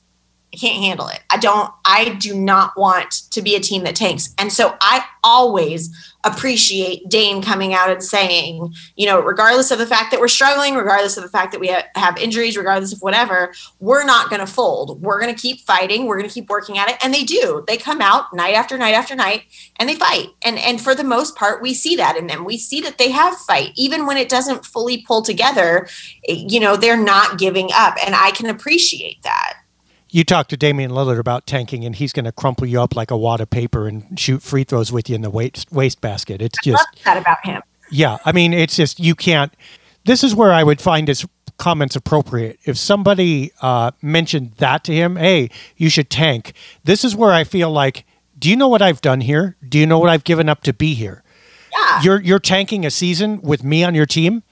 [0.52, 1.20] I can't handle it.
[1.30, 4.34] I don't, I do not want to be a team that tanks.
[4.40, 9.86] And so I always appreciate Dame coming out and saying, you know, regardless of the
[9.86, 13.54] fact that we're struggling, regardless of the fact that we have injuries, regardless of whatever,
[13.80, 15.02] we're not going to fold.
[15.02, 16.08] We're going to keep fighting.
[16.08, 16.98] We're going to keep working at it.
[17.04, 17.64] And they do.
[17.68, 19.44] They come out night after night after night
[19.78, 20.30] and they fight.
[20.44, 22.44] And and for the most part, we see that in them.
[22.44, 25.88] We see that they have fight, even when it doesn't fully pull together.
[26.28, 29.59] Eh, you know, they're not giving up, and I can appreciate that
[30.12, 33.12] you talk to Damian Lillard about tanking, and he's going to crumple you up like
[33.12, 36.42] a wad of paper and shoot free throws with you in the waste basket.
[36.42, 37.62] It's just that about him.
[37.92, 39.54] Yeah, I mean, it's just you can't.
[40.06, 41.26] This is where I would find his
[41.58, 42.60] comments appropriate.
[42.66, 46.54] If somebody uh, mentioned that to him, hey, you should tank.
[46.84, 48.06] This is where I feel like,
[48.38, 49.58] do you know what I've done here?
[49.68, 51.24] Do you know what I've given up to be here?
[51.72, 52.02] Yeah.
[52.02, 54.44] You're you're tanking a season with me on your team.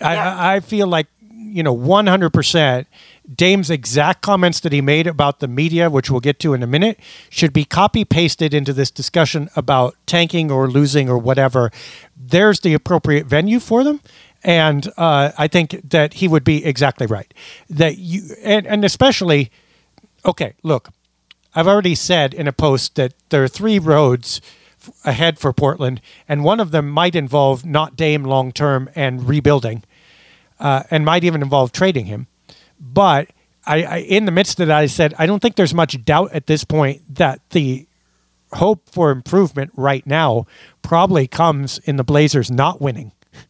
[0.00, 0.36] Yeah.
[0.36, 2.86] I, I feel like you know 100 percent
[3.32, 6.66] Dame's exact comments that he made about the media, which we'll get to in a
[6.66, 11.70] minute, should be copy pasted into this discussion about tanking or losing or whatever.
[12.16, 14.00] There's the appropriate venue for them.
[14.42, 17.32] And uh, I think that he would be exactly right.
[17.70, 19.50] That you and, and especially,
[20.26, 20.90] okay, look,
[21.54, 24.42] I've already said in a post that there are three roads
[25.02, 29.82] ahead for Portland, and one of them might involve not Dame long term and rebuilding,
[30.60, 32.26] uh, and might even involve trading him.
[32.80, 33.30] But
[33.66, 36.32] I, I, in the midst of that, I said I don't think there's much doubt
[36.32, 37.86] at this point that the
[38.52, 40.46] hope for improvement right now
[40.82, 43.12] probably comes in the Blazers not winning.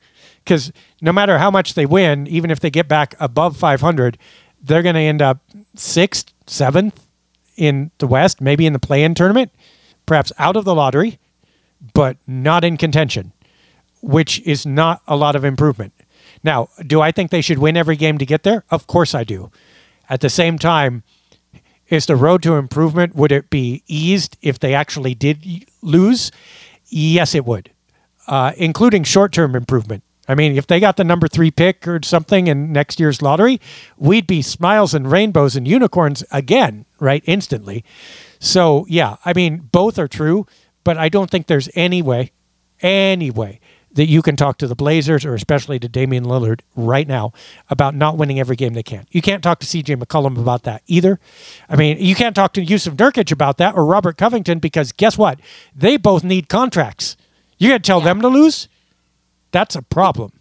[0.45, 4.19] Because no matter how much they win, even if they get back above 500,
[4.63, 5.39] they're going to end up
[5.75, 7.01] sixth, seventh
[7.57, 9.51] in the West, maybe in the play in tournament,
[10.05, 11.19] perhaps out of the lottery,
[11.95, 13.33] but not in contention,
[14.03, 15.95] which is not a lot of improvement.
[16.45, 18.65] Now, do I think they should win every game to get there?
[18.71, 19.51] Of course I do.
[20.09, 21.03] At the same time,
[21.89, 26.31] is the road to improvement would it be eased if they actually did lose
[26.89, 27.71] yes it would
[28.27, 32.47] uh, including short-term improvement i mean if they got the number three pick or something
[32.47, 33.61] in next year's lottery
[33.97, 37.85] we'd be smiles and rainbows and unicorns again right instantly
[38.39, 40.47] so yeah i mean both are true
[40.85, 42.33] but i don't think there's any way
[42.81, 43.61] any way
[43.95, 47.33] that you can talk to the Blazers or especially to Damian Lillard right now
[47.71, 49.07] about not winning every game they can.
[49.11, 51.19] You can't talk to CJ McCollum about that either.
[51.69, 55.17] I mean, you can't talk to Jusuf Nurkic about that or Robert Covington because guess
[55.17, 55.41] what?
[55.75, 57.17] They both need contracts.
[57.59, 58.05] You're going to tell yeah.
[58.05, 58.69] them to lose?
[59.53, 60.33] That's a problem.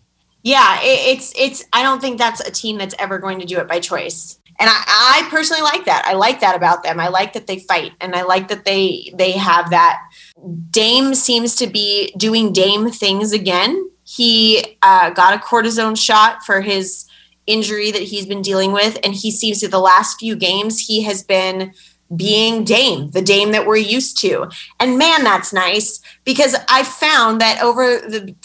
[0.42, 3.60] Yeah, it, it's it's I don't think that's a team that's ever going to do
[3.60, 4.40] it by choice.
[4.60, 4.84] And I,
[5.26, 6.04] I personally like that.
[6.06, 7.00] I like that about them.
[7.00, 10.00] I like that they fight and I like that they they have that
[10.70, 13.90] Dame seems to be doing Dame things again.
[14.04, 17.06] He uh, got a cortisone shot for his
[17.48, 21.04] injury that he's been dealing with, and he seems to the last few games he
[21.04, 21.74] has been
[22.16, 24.50] being Dame, the Dame that we're used to.
[24.80, 28.36] And man, that's nice because I found that over the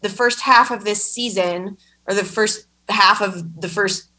[0.00, 4.10] the first half of this season, or the first half of the first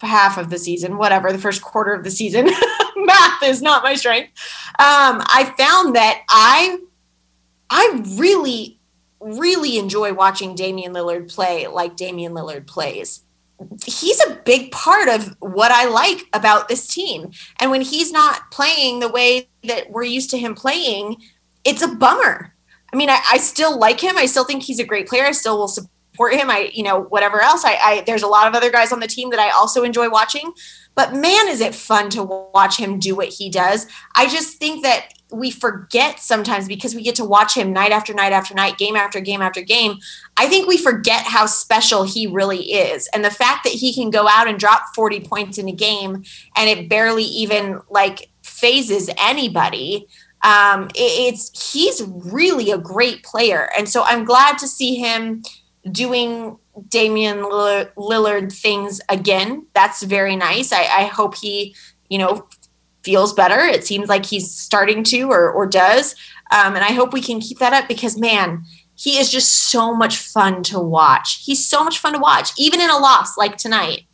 [0.00, 2.48] half of the season, whatever, the first quarter of the season.
[3.06, 4.30] Math is not my strength.
[4.78, 6.78] Um, I found that I
[7.70, 8.78] I really,
[9.20, 13.22] really enjoy watching Damian Lillard play like Damian Lillard plays.
[13.84, 17.32] He's a big part of what I like about this team.
[17.58, 21.16] And when he's not playing the way that we're used to him playing,
[21.64, 22.54] it's a bummer.
[22.92, 24.16] I mean, I, I still like him.
[24.16, 25.24] I still think he's a great player.
[25.24, 26.50] I still will support him.
[26.50, 27.64] I, you know, whatever else.
[27.64, 30.08] I, I there's a lot of other guys on the team that I also enjoy
[30.08, 30.52] watching.
[30.98, 33.86] But man, is it fun to watch him do what he does.
[34.16, 38.12] I just think that we forget sometimes because we get to watch him night after
[38.12, 39.98] night after night, game after game after game.
[40.36, 43.08] I think we forget how special he really is.
[43.14, 46.24] And the fact that he can go out and drop 40 points in a game
[46.56, 50.08] and it barely even like phases anybody.
[50.42, 53.70] Um, it, it's he's really a great player.
[53.78, 55.44] And so I'm glad to see him
[55.92, 56.58] doing
[56.88, 59.66] Damian Lillard things again.
[59.74, 60.72] That's very nice.
[60.72, 61.74] I, I, hope he,
[62.08, 62.46] you know,
[63.02, 63.58] feels better.
[63.58, 66.14] It seems like he's starting to or, or does.
[66.50, 68.64] Um, and I hope we can keep that up because, man,
[68.94, 71.42] he is just so much fun to watch.
[71.44, 74.04] He's so much fun to watch, even in a loss like tonight.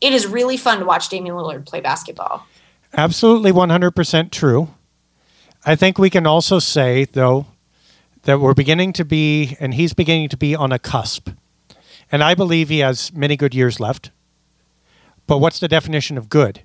[0.00, 2.46] It is really fun to watch Damian Lillard play basketball.
[2.92, 4.68] Absolutely 100% true.
[5.64, 7.46] I think we can also say, though,
[8.24, 11.30] that we're beginning to be, and he's beginning to be on a cusp.
[12.14, 14.12] And I believe he has many good years left.
[15.26, 16.62] But what's the definition of good?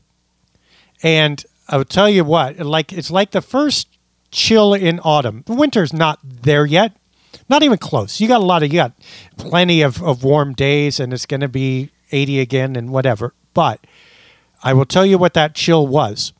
[1.01, 3.87] And I'll tell you what, like it's like the first
[4.29, 5.41] chill in autumn.
[5.47, 6.95] The winter's not there yet.
[7.49, 8.21] Not even close.
[8.21, 8.93] You got a lot of you got
[9.37, 13.33] plenty of, of warm days and it's gonna be 80 again and whatever.
[13.55, 13.87] But
[14.61, 16.31] I will tell you what that chill was.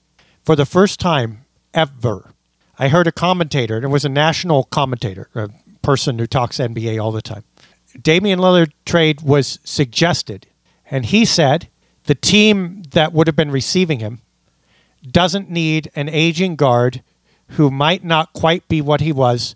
[0.45, 2.35] For the first time ever,
[2.77, 5.49] I heard a commentator, and it was a national commentator, a
[5.81, 7.43] person who talks NBA all the time.
[8.01, 10.47] Damian Lillard trade was suggested,
[10.89, 11.67] and he said
[12.05, 14.21] the team that would have been receiving him
[15.09, 17.03] doesn't need an aging guard
[17.49, 19.55] who might not quite be what he was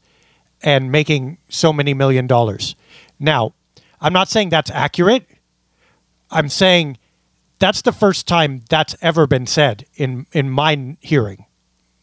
[0.61, 2.75] and making so many million dollars.
[3.19, 3.53] Now,
[4.01, 5.27] I'm not saying that's accurate.
[6.31, 6.97] I'm saying
[7.59, 11.45] that's the first time that's ever been said in in my hearing.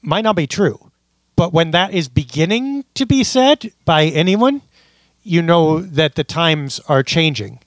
[0.03, 0.91] Might not be true.
[1.37, 4.61] But when that is beginning to be said by anyone,
[5.23, 7.61] you know that the times are changing.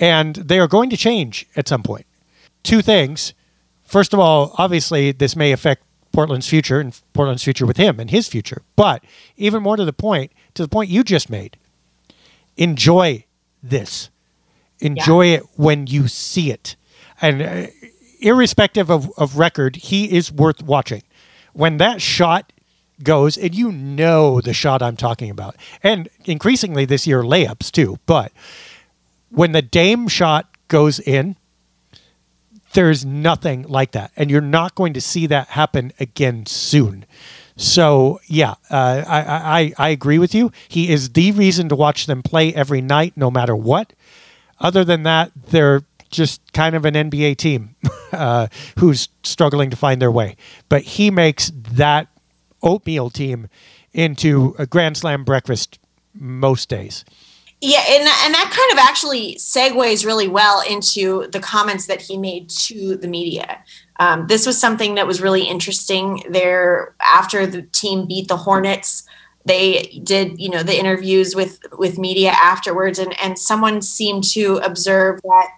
[0.00, 2.06] And they are going to change at some point.
[2.62, 3.34] Two things.
[3.84, 5.82] First of all, obviously, this may affect
[6.12, 8.62] Portland's future and Portland's future with him and his future.
[8.76, 9.04] But
[9.36, 11.56] even more to the point, to the point you just made,
[12.56, 13.24] enjoy
[13.62, 14.10] this.
[14.80, 15.36] Enjoy yeah.
[15.38, 16.76] it when you see it.
[17.20, 17.66] And uh,
[18.20, 21.02] irrespective of, of record, he is worth watching.
[21.52, 22.52] When that shot
[23.02, 25.56] goes, and you know the shot I'm talking about.
[25.82, 27.98] And increasingly this year, layups too.
[28.06, 28.32] But
[29.30, 31.36] when the Dame shot goes in,
[32.74, 34.12] There's nothing like that.
[34.16, 37.06] And you're not going to see that happen again soon.
[37.56, 40.52] So, yeah, uh, I, I, I agree with you.
[40.68, 43.94] He is the reason to watch them play every night, no matter what.
[44.60, 47.74] Other than that, they're just kind of an NBA team
[48.12, 50.36] uh, who's struggling to find their way.
[50.68, 52.08] But he makes that
[52.62, 53.48] oatmeal team
[53.92, 55.78] into a Grand Slam breakfast
[56.14, 57.04] most days.
[57.60, 62.16] Yeah, and and that kind of actually segues really well into the comments that he
[62.16, 63.58] made to the media.
[63.98, 66.22] Um, this was something that was really interesting.
[66.30, 69.02] There, after the team beat the Hornets,
[69.44, 74.58] they did you know the interviews with with media afterwards, and and someone seemed to
[74.58, 75.48] observe that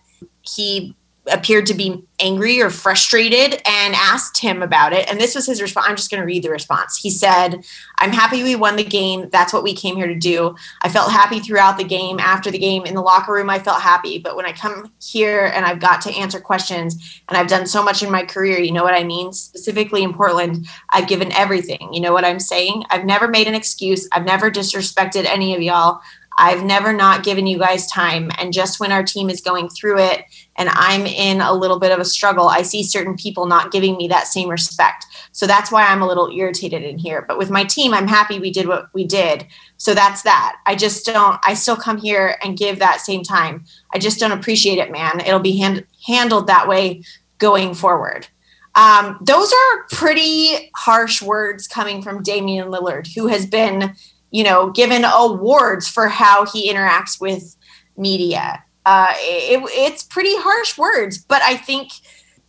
[0.41, 0.97] he
[1.33, 5.11] appeared to be angry or frustrated and asked him about it.
[5.11, 5.87] And this was his response.
[5.89, 6.99] I'm just going to read the response.
[6.99, 7.65] He said,
[7.99, 9.29] I'm happy we won the game.
[9.31, 10.55] That's what we came here to do.
[10.83, 12.21] I felt happy throughout the game.
[12.21, 14.19] After the game in the locker room, I felt happy.
[14.19, 17.83] But when I come here and I've got to answer questions and I've done so
[17.83, 19.33] much in my career, you know what I mean?
[19.33, 21.93] Specifically in Portland, I've given everything.
[21.93, 22.85] You know what I'm saying?
[22.91, 24.09] I've never made an excuse.
[24.13, 26.01] I've never disrespected any of y'all.
[26.41, 28.31] I've never not given you guys time.
[28.39, 30.25] And just when our team is going through it
[30.57, 33.99] and I'm in a little bit of a struggle, I see certain people not giving
[33.99, 35.05] me that same respect.
[35.33, 37.27] So that's why I'm a little irritated in here.
[37.29, 39.47] But with my team, I'm happy we did what we did.
[39.77, 40.57] So that's that.
[40.65, 43.67] I just don't, I still come here and give that same time.
[43.93, 45.21] I just don't appreciate it, man.
[45.21, 47.03] It'll be hand, handled that way
[47.37, 48.29] going forward.
[48.77, 53.95] Um, those are pretty harsh words coming from Damian Lillard, who has been
[54.31, 57.57] you know, given awards for how he interacts with
[57.97, 58.65] media.
[58.87, 61.93] Uh, it, it's pretty harsh words, but I think,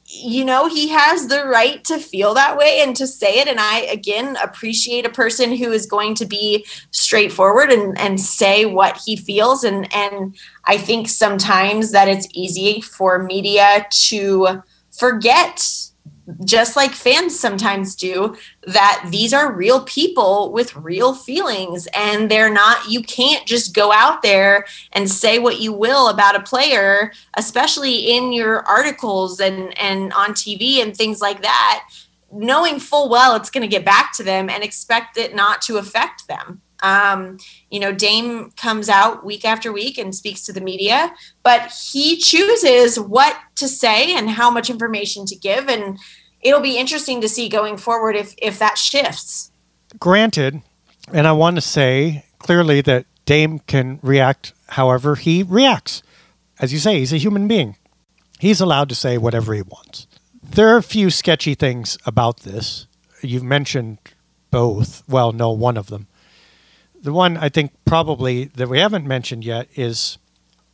[0.05, 3.47] you know, he has the right to feel that way and to say it.
[3.47, 8.65] And I, again, appreciate a person who is going to be straightforward and, and say
[8.65, 9.63] what he feels.
[9.63, 15.90] And, and I think sometimes that it's easy for media to forget
[16.45, 18.35] just like fans sometimes do,
[18.67, 21.87] that these are real people with real feelings.
[21.95, 26.35] And they're not, you can't just go out there and say what you will about
[26.35, 31.87] a player, especially in your articles and, and on TV and things like that,
[32.31, 35.77] knowing full well it's going to get back to them and expect it not to
[35.77, 36.61] affect them.
[36.81, 37.37] Um,
[37.69, 41.13] you know, Dame comes out week after week and speaks to the media,
[41.43, 45.67] but he chooses what to say and how much information to give.
[45.67, 45.99] And
[46.41, 49.51] it'll be interesting to see going forward if, if that shifts.
[49.99, 50.61] Granted,
[51.13, 56.01] and I want to say clearly that Dame can react however he reacts.
[56.59, 57.75] As you say, he's a human being.
[58.39, 60.07] He's allowed to say whatever he wants.
[60.41, 62.87] There are a few sketchy things about this.
[63.21, 63.99] You've mentioned
[64.49, 65.07] both.
[65.07, 66.07] Well, no, one of them.
[67.01, 70.17] The one I think probably that we haven't mentioned yet is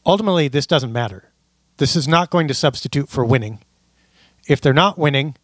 [0.05, 1.31] ultimately this doesn't matter.
[1.77, 3.59] This is not going to substitute for winning.
[4.47, 5.35] If they're not winning,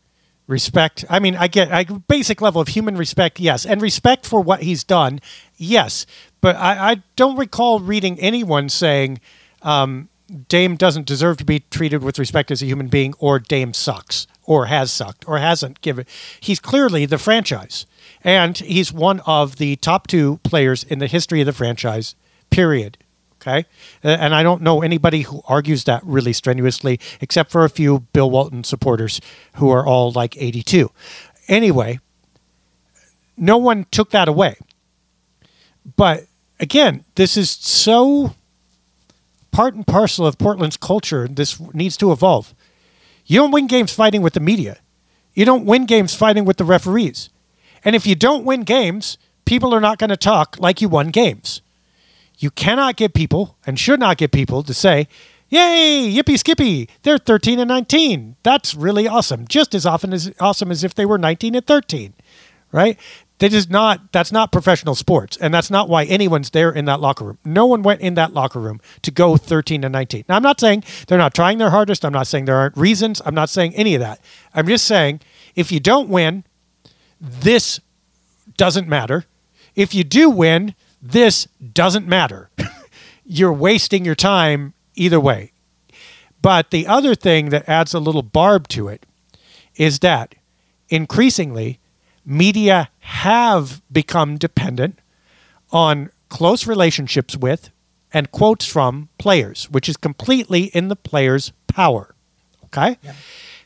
[0.48, 1.06] respect.
[1.10, 4.64] I mean, I get a basic level of human respect, yes, and respect for what
[4.64, 5.20] he's done,
[5.58, 6.06] yes.
[6.42, 9.22] But I, I don't recall reading anyone saying
[9.62, 10.10] um,
[10.50, 14.28] Dame doesn't deserve to be treated with respect as a human being, or Dame sucks,
[14.44, 16.06] or has sucked, or hasn't given.
[16.40, 17.86] He's clearly the franchise,
[18.24, 22.16] and he's one of the top two players in the history of the franchise.
[22.50, 22.98] Period.
[23.42, 23.66] Okay.
[24.02, 28.32] And I don't know anybody who argues that really strenuously, except for a few Bill
[28.32, 29.20] Walton supporters
[29.56, 30.90] who are all like 82.
[31.50, 32.00] Anyway,
[33.36, 34.56] no one took that away.
[35.98, 36.28] But
[36.60, 38.34] again, this is so
[39.52, 41.28] part and parcel of Portland's culture.
[41.28, 42.56] This needs to evolve.
[43.26, 44.80] You don't win games fighting with the media,
[45.34, 47.30] you don't win games fighting with the referees.
[47.86, 51.10] And if you don't win games, people are not going to talk like you won
[51.10, 51.62] games.
[52.40, 55.08] You cannot get people and should not get people to say,
[55.50, 58.38] Yay, yippee skippy, they're 13 and 19.
[58.42, 59.48] That's really awesome.
[59.48, 62.16] Just as often as awesome as if they were 19 and 13.
[62.72, 62.98] Right?
[63.38, 67.02] That is not that's not professional sports, and that's not why anyone's there in that
[67.02, 67.38] locker room.
[67.46, 70.26] No one went in that locker room to go 13 and 19.
[70.28, 72.04] Now I'm not saying they're not trying their hardest.
[72.04, 73.22] I'm not saying there aren't reasons.
[73.26, 74.22] I'm not saying any of that.
[74.56, 75.20] I'm just saying
[75.56, 76.46] if you don't win,
[77.24, 77.80] this
[78.58, 79.26] doesn't matter.
[79.76, 82.50] If you do win, this doesn't matter.
[83.26, 85.54] You're wasting your time either way.
[86.42, 89.06] But the other thing that adds a little barb to it
[89.76, 90.36] is that
[90.90, 91.80] increasingly
[92.26, 95.00] media have become dependent
[95.72, 97.70] on close relationships with
[98.12, 102.14] and quotes from players, which is completely in the player's power.
[102.66, 102.98] Okay?
[103.02, 103.14] Yeah.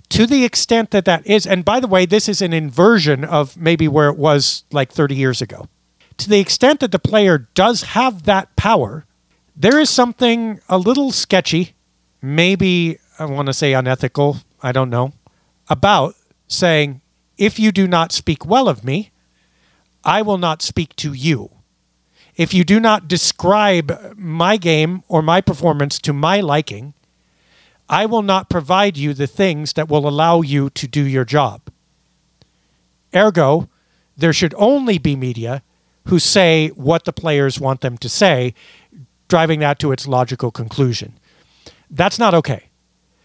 [0.10, 3.58] To the extent that that is, and by the way, this is an inversion of
[3.58, 5.68] maybe where it was like 30 years ago
[6.18, 9.05] to the extent that the player does have that power,
[9.55, 11.76] there is something a little sketchy,
[12.22, 15.14] maybe I want to say unethical, I don't know,
[15.70, 16.16] about
[16.47, 17.01] saying,
[17.38, 19.12] if you do not speak well of me,
[20.03, 21.51] I will not speak to you.
[22.36, 26.93] If you do not describe my game or my performance to my liking,
[27.90, 31.62] I will not provide you the things that will allow you to do your job.
[33.16, 33.70] Ergo,
[34.18, 35.64] there should only be media
[36.08, 38.54] who say what the players want them to say,
[39.28, 41.14] driving that to its logical conclusion.
[41.90, 42.70] That's not okay.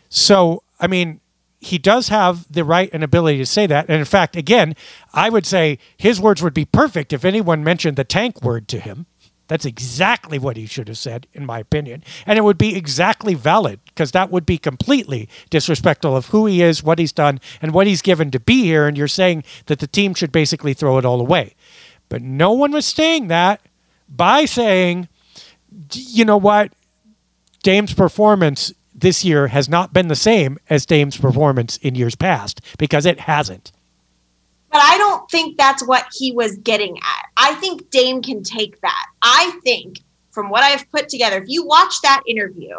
[0.08, 1.20] So, I mean,
[1.60, 3.88] he does have the right and ability to say that.
[3.88, 4.74] And in fact, again,
[5.14, 8.80] I would say his words would be perfect if anyone mentioned the tank word to
[8.80, 9.06] him.
[9.52, 12.02] That's exactly what he should have said, in my opinion.
[12.24, 16.62] And it would be exactly valid because that would be completely disrespectful of who he
[16.62, 18.86] is, what he's done, and what he's given to be here.
[18.86, 21.54] And you're saying that the team should basically throw it all away.
[22.08, 23.60] But no one was saying that
[24.08, 25.08] by saying,
[25.92, 26.72] you know what?
[27.62, 32.62] Dame's performance this year has not been the same as Dame's performance in years past
[32.78, 33.70] because it hasn't.
[34.72, 37.26] But I don't think that's what he was getting at.
[37.36, 39.06] I think Dame can take that.
[39.20, 40.00] I think
[40.30, 42.74] from what I've put together, if you watch that interview,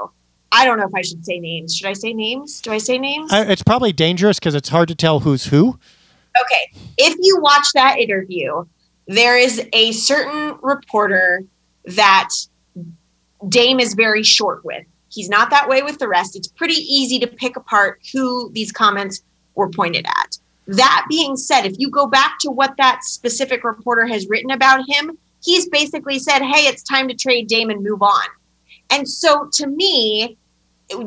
[0.51, 1.75] I don't know if I should say names.
[1.75, 2.61] Should I say names?
[2.61, 3.31] Do I say names?
[3.31, 5.79] Uh, it's probably dangerous because it's hard to tell who's who.
[6.39, 6.81] Okay.
[6.97, 8.65] If you watch that interview,
[9.07, 11.43] there is a certain reporter
[11.85, 12.29] that
[13.49, 14.85] Dame is very short with.
[15.09, 16.35] He's not that way with the rest.
[16.35, 19.21] It's pretty easy to pick apart who these comments
[19.53, 20.37] were pointed at.
[20.67, 24.87] That being said, if you go back to what that specific reporter has written about
[24.87, 28.25] him, he's basically said, hey, it's time to trade Dame and move on.
[28.89, 30.37] And so to me,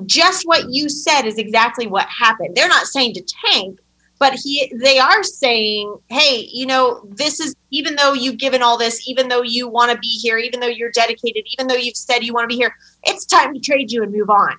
[0.05, 2.55] just what you said is exactly what happened.
[2.55, 3.79] They're not saying to tank,
[4.19, 8.79] but he they are saying hey you know this is even though you've given all
[8.79, 11.97] this even though you want to be here even though you're dedicated even though you've
[11.97, 14.57] said you want to be here it's time to trade you and move on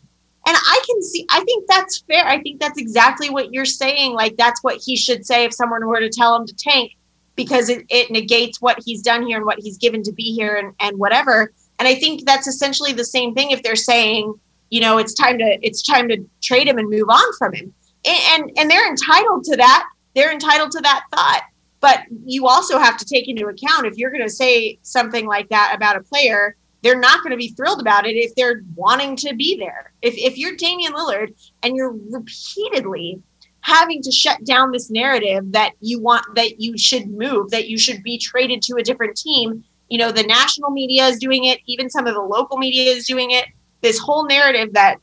[0.48, 2.26] and i can see i think that's fair.
[2.26, 4.14] I think that's exactly what you're saying.
[4.14, 6.94] Like that's what he should say if someone were to tell him to tank
[7.36, 10.56] because it, it negates what he's done here and what he's given to be here
[10.56, 11.54] and, and whatever.
[11.80, 14.34] And i think that's essentially the same thing if they're saying
[14.70, 17.74] you know it's time to it's time to trade him and move on from him.
[18.06, 19.88] And and they're entitled to that.
[20.16, 21.44] They're entitled to that thought.
[21.80, 25.48] But you also have to take into account if you're going to say something like
[25.50, 26.56] that about a player
[26.88, 30.14] they're not going to be thrilled about it if they're wanting to be there if,
[30.18, 31.34] if you're damian lillard
[31.64, 33.22] and you're repeatedly
[33.60, 37.78] having to shut down this narrative that you want that you should move that you
[37.78, 41.60] should be traded to a different team you know the national media is doing it
[41.66, 43.46] even some of the local media is doing it
[43.82, 44.98] this whole narrative that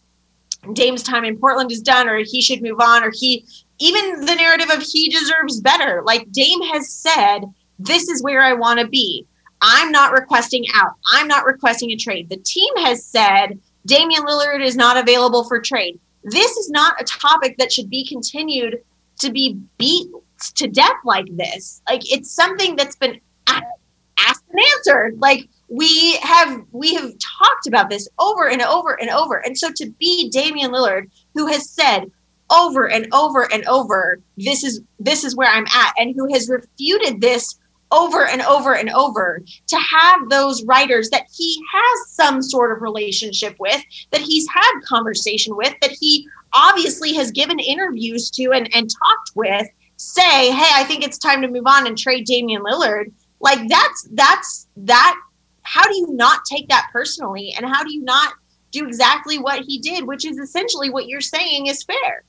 [0.72, 3.44] Dame's time in Portland is done, or he should move on, or he
[3.78, 6.02] even the narrative of he deserves better.
[6.04, 7.40] Like Dame has said,
[7.78, 9.26] this is where I want to be.
[9.66, 10.92] I'm not requesting out.
[11.10, 12.28] I'm not requesting a trade.
[12.28, 15.98] The team has said Damian Lillard is not available for trade.
[16.22, 18.82] This is not a topic that should be continued
[19.20, 20.08] to be beat
[20.56, 21.80] to death like this.
[21.88, 25.18] Like it's something that's been asked and answered.
[25.18, 29.36] Like we have we have talked about this over and over and over.
[29.46, 32.10] And so to be Damian Lillard, who has said
[32.50, 36.50] over and over and over, this is this is where I'm at, and who has
[36.50, 37.58] refuted this
[37.90, 42.82] over and over and over to have those writers that he has some sort of
[42.82, 43.80] relationship with,
[44.10, 49.30] that he's had conversation with, that he obviously has given interviews to and, and talked
[49.34, 53.12] with, say, hey, I think it's time to move on and trade Damian Lillard.
[53.40, 55.16] Like that's that's that
[55.62, 57.54] how do you not take that personally?
[57.56, 58.34] And how do you not
[58.74, 62.24] do exactly what he did which is essentially what you're saying is fair.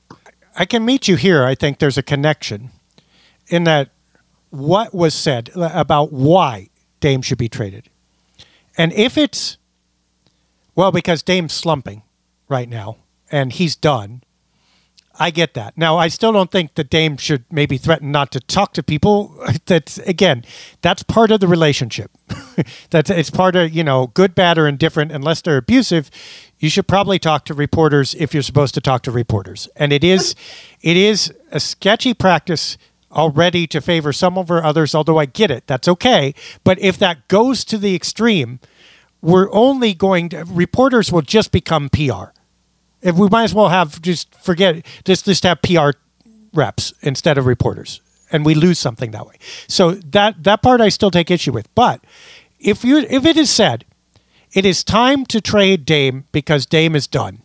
[0.56, 1.44] I can meet you here.
[1.44, 2.70] I think there's a connection
[3.48, 3.90] in that
[4.56, 7.90] what was said about why dame should be traded
[8.78, 9.58] and if it's
[10.76, 12.02] well because dame's slumping
[12.50, 12.98] right now
[13.32, 14.22] and he's done
[15.20, 15.78] I get that.
[15.78, 19.36] Now, I still don't think that Dame should maybe threaten not to talk to people.
[19.66, 20.44] That's again,
[20.82, 22.12] that's part of the relationship.
[22.90, 25.12] that's it's part of you know good, bad, or indifferent.
[25.12, 26.12] Unless they're abusive,
[26.60, 29.68] you should probably talk to reporters if you're supposed to talk to reporters.
[29.76, 30.36] And it is,
[30.82, 32.78] it is a sketchy practice
[33.16, 34.94] already to favor some over others.
[34.94, 36.34] Although I get it, that's okay.
[36.64, 38.60] But if that goes to the extreme,
[39.22, 42.36] we're only going to reporters will just become PR
[43.06, 45.92] if we might as well have just forget just just have PR
[46.54, 48.02] reps instead of reporters,
[48.32, 49.36] and we lose something that way.
[49.68, 51.74] So that that part I still take issue with.
[51.76, 52.04] But
[52.60, 53.86] if you if it is said,
[54.54, 57.44] it is time to trade Dame because Dame is done,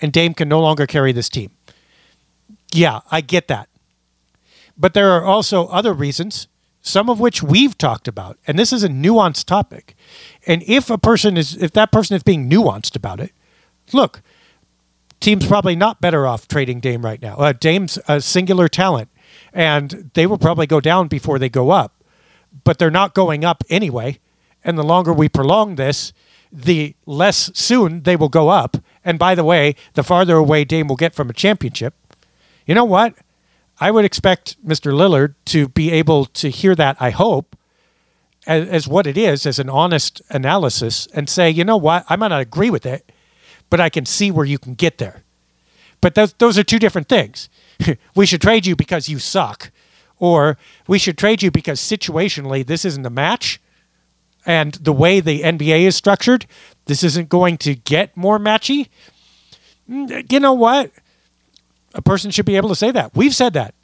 [0.00, 1.50] and Dame can no longer carry this team.
[2.72, 3.68] Yeah, I get that.
[4.76, 6.48] But there are also other reasons,
[6.80, 9.94] some of which we've talked about, and this is a nuanced topic.
[10.46, 13.32] And if a person is if that person is being nuanced about it,
[13.92, 14.22] look,
[15.20, 17.36] team's probably not better off trading Dame right now.
[17.36, 19.08] Uh, Dame's a singular talent,
[19.52, 22.04] and they will probably go down before they go up,
[22.64, 24.18] but they're not going up anyway.
[24.64, 26.12] And the longer we prolong this,
[26.52, 28.76] the less soon they will go up.
[29.04, 31.94] And by the way, the farther away Dame will get from a championship.
[32.66, 33.14] You know what?
[33.80, 34.92] I would expect Mr.
[34.92, 37.56] Lillard to be able to hear that, I hope,
[38.46, 42.04] as, as what it is, as an honest analysis, and say, you know what?
[42.08, 43.10] I might not agree with it,
[43.70, 45.22] but I can see where you can get there.
[46.00, 47.48] But those, those are two different things.
[48.14, 49.70] we should trade you because you suck,
[50.18, 50.56] or
[50.86, 53.60] we should trade you because situationally this isn't a match.
[54.46, 56.46] And the way the NBA is structured,
[56.84, 58.88] this isn't going to get more matchy.
[59.88, 60.90] Mm, you know what?
[61.94, 63.14] A person should be able to say that.
[63.14, 63.74] We've said that.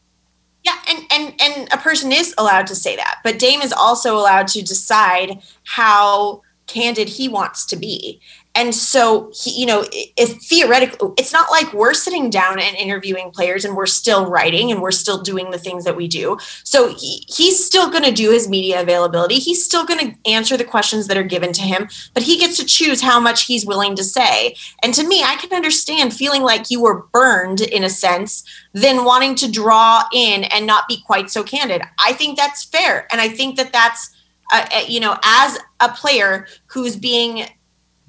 [0.63, 4.17] Yeah, and and and a person is allowed to say that, but Dame is also
[4.17, 8.21] allowed to decide how candid he wants to be
[8.55, 13.31] and so he, you know if theoretically it's not like we're sitting down and interviewing
[13.31, 16.37] players and we're still writing and we're still doing the things that we do.
[16.65, 19.37] So he, he's still going to do his media availability.
[19.37, 22.57] He's still going to answer the questions that are given to him but he gets
[22.57, 24.55] to choose how much he's willing to say.
[24.83, 29.05] And to me i can understand feeling like you were burned in a sense than
[29.05, 31.83] wanting to draw in and not be quite so candid.
[31.99, 34.11] I think that's fair and i think that that's
[34.53, 37.47] uh, uh you know as a player who's being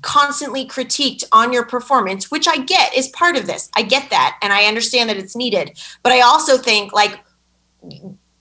[0.02, 3.70] constantly critiqued on your performance, which I get is part of this.
[3.76, 5.80] I get that and I understand that it's needed.
[6.04, 7.20] But I also think like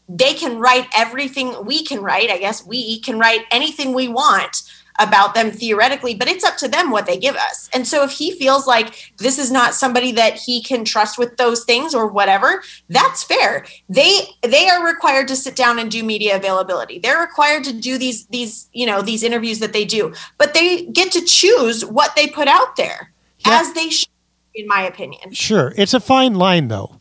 [0.09, 2.31] they can write everything we can write.
[2.31, 4.63] I guess we can write anything we want
[5.01, 7.69] about them theoretically, but it's up to them what they give us.
[7.73, 11.37] And so if he feels like this is not somebody that he can trust with
[11.37, 13.67] those things or whatever, that's fair.
[13.89, 16.99] They they are required to sit down and do media availability.
[16.99, 20.13] They're required to do these these, you know, these interviews that they do.
[20.39, 23.61] But they get to choose what they put out there yeah.
[23.61, 24.09] as they should
[24.55, 25.33] in my opinion.
[25.33, 25.73] Sure.
[25.77, 27.01] It's a fine line though.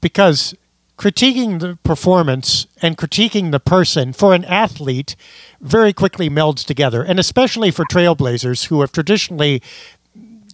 [0.00, 0.54] Because
[0.96, 5.14] critiquing the performance and critiquing the person for an athlete
[5.60, 9.62] very quickly melds together, and especially for trailblazers who have traditionally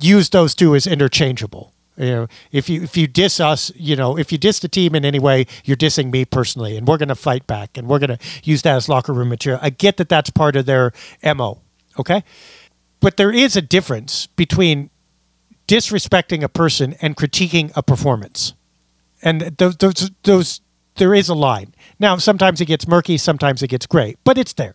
[0.00, 1.72] used those two as interchangeable.
[1.96, 4.94] You know, if you if you diss us, you know, if you diss the team
[4.94, 7.98] in any way, you're dissing me personally, and we're going to fight back, and we're
[7.98, 9.60] going to use that as locker room material.
[9.62, 11.60] I get that that's part of their mo,
[11.98, 12.24] okay,
[13.00, 14.88] but there is a difference between
[15.68, 18.54] disrespecting a person and critiquing a performance,
[19.22, 20.60] and those those those
[20.96, 21.74] there is a line.
[21.98, 24.74] Now, sometimes it gets murky, sometimes it gets gray, but it's there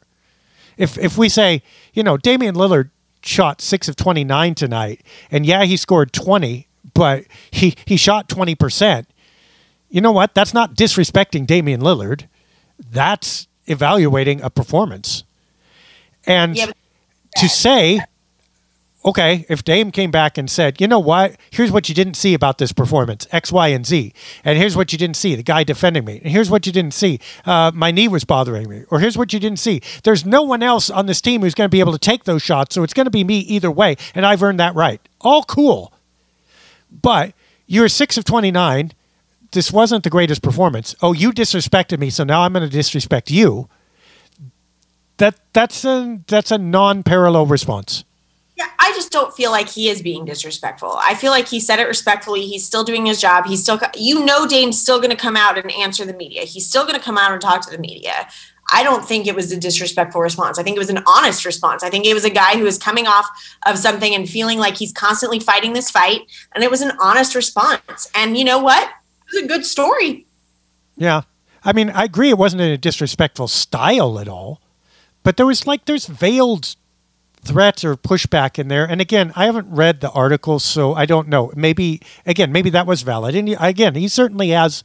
[0.78, 2.92] if if we say, you know, Damian Lillard
[3.22, 8.30] shot six of twenty nine tonight, and yeah, he scored twenty, but he he shot
[8.30, 9.10] twenty percent.
[9.90, 10.34] You know what?
[10.34, 12.28] That's not disrespecting Damian Lillard.
[12.78, 15.24] That's evaluating a performance.
[16.26, 16.72] And yeah,
[17.38, 18.02] to say
[19.08, 22.34] okay, if Dame came back and said, you know what, here's what you didn't see
[22.34, 25.64] about this performance, X, Y, and Z, and here's what you didn't see, the guy
[25.64, 29.00] defending me, and here's what you didn't see, uh, my knee was bothering me, or
[29.00, 29.82] here's what you didn't see.
[30.04, 32.42] There's no one else on this team who's going to be able to take those
[32.42, 35.00] shots, so it's going to be me either way, and I've earned that right.
[35.22, 35.94] All cool.
[36.92, 37.34] But
[37.66, 38.92] you're six of 29.
[39.54, 40.96] This wasn't the greatest performance.
[41.02, 43.70] Oh, you disrespected me, so now I'm going to disrespect you.
[45.16, 48.04] That that's a that's a non-parallel response.
[48.58, 50.96] Yeah, I just don't feel like he is being disrespectful.
[50.98, 52.42] I feel like he said it respectfully.
[52.48, 53.46] He's still doing his job.
[53.46, 56.42] He's still, you know, Dame's still going to come out and answer the media.
[56.42, 58.28] He's still going to come out and talk to the media.
[58.72, 60.58] I don't think it was a disrespectful response.
[60.58, 61.84] I think it was an honest response.
[61.84, 63.28] I think it was a guy who was coming off
[63.68, 66.22] of something and feeling like he's constantly fighting this fight.
[66.54, 68.10] And it was an honest response.
[68.16, 68.90] And you know what?
[68.90, 70.26] It was a good story.
[70.96, 71.22] Yeah.
[71.64, 74.62] I mean, I agree it wasn't in a disrespectful style at all,
[75.24, 76.76] but there was like, there's veiled
[77.48, 78.86] threats or pushback in there.
[78.86, 81.52] And again, I haven't read the article, so I don't know.
[81.56, 83.36] Maybe again, maybe that was valid.
[83.36, 84.84] And again, he certainly has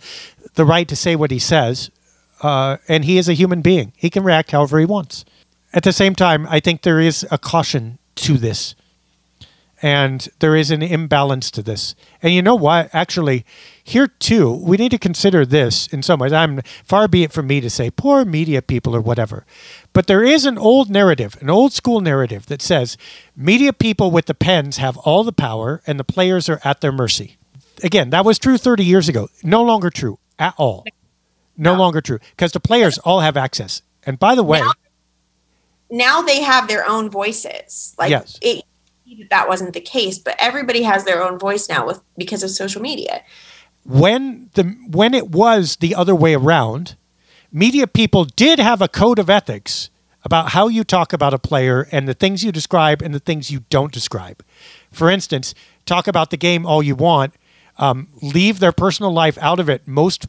[0.54, 1.90] the right to say what he says,
[2.42, 3.92] uh, and he is a human being.
[3.96, 5.24] He can react however he wants.
[5.74, 8.74] At the same time, I think there is a caution to this,
[9.82, 11.96] and there is an imbalance to this.
[12.22, 12.88] And you know what?
[12.94, 13.44] Actually,
[13.82, 16.32] here too, we need to consider this in some ways.
[16.32, 19.44] I'm far be it from me to say poor media people or whatever.
[19.92, 22.96] But there is an old narrative, an old school narrative that says
[23.36, 26.92] media people with the pens have all the power and the players are at their
[26.92, 27.36] mercy.
[27.82, 29.28] Again, that was true 30 years ago.
[29.42, 30.84] No longer true at all.
[31.56, 33.82] No, longer true because the players all have access.
[34.04, 34.72] And by the way, now,
[35.90, 37.94] now they have their own voices.
[37.98, 38.38] Like yes.
[38.40, 38.64] it,
[39.30, 42.82] that wasn't the case, but everybody has their own voice now with because of social
[42.82, 43.22] media
[43.84, 46.96] when the when it was the other way around,
[47.52, 49.90] media people did have a code of ethics
[50.24, 53.50] about how you talk about a player and the things you describe and the things
[53.50, 54.44] you don't describe.
[54.92, 55.54] For instance,
[55.84, 57.34] talk about the game all you want,
[57.78, 59.88] um, leave their personal life out of it.
[59.88, 60.28] Most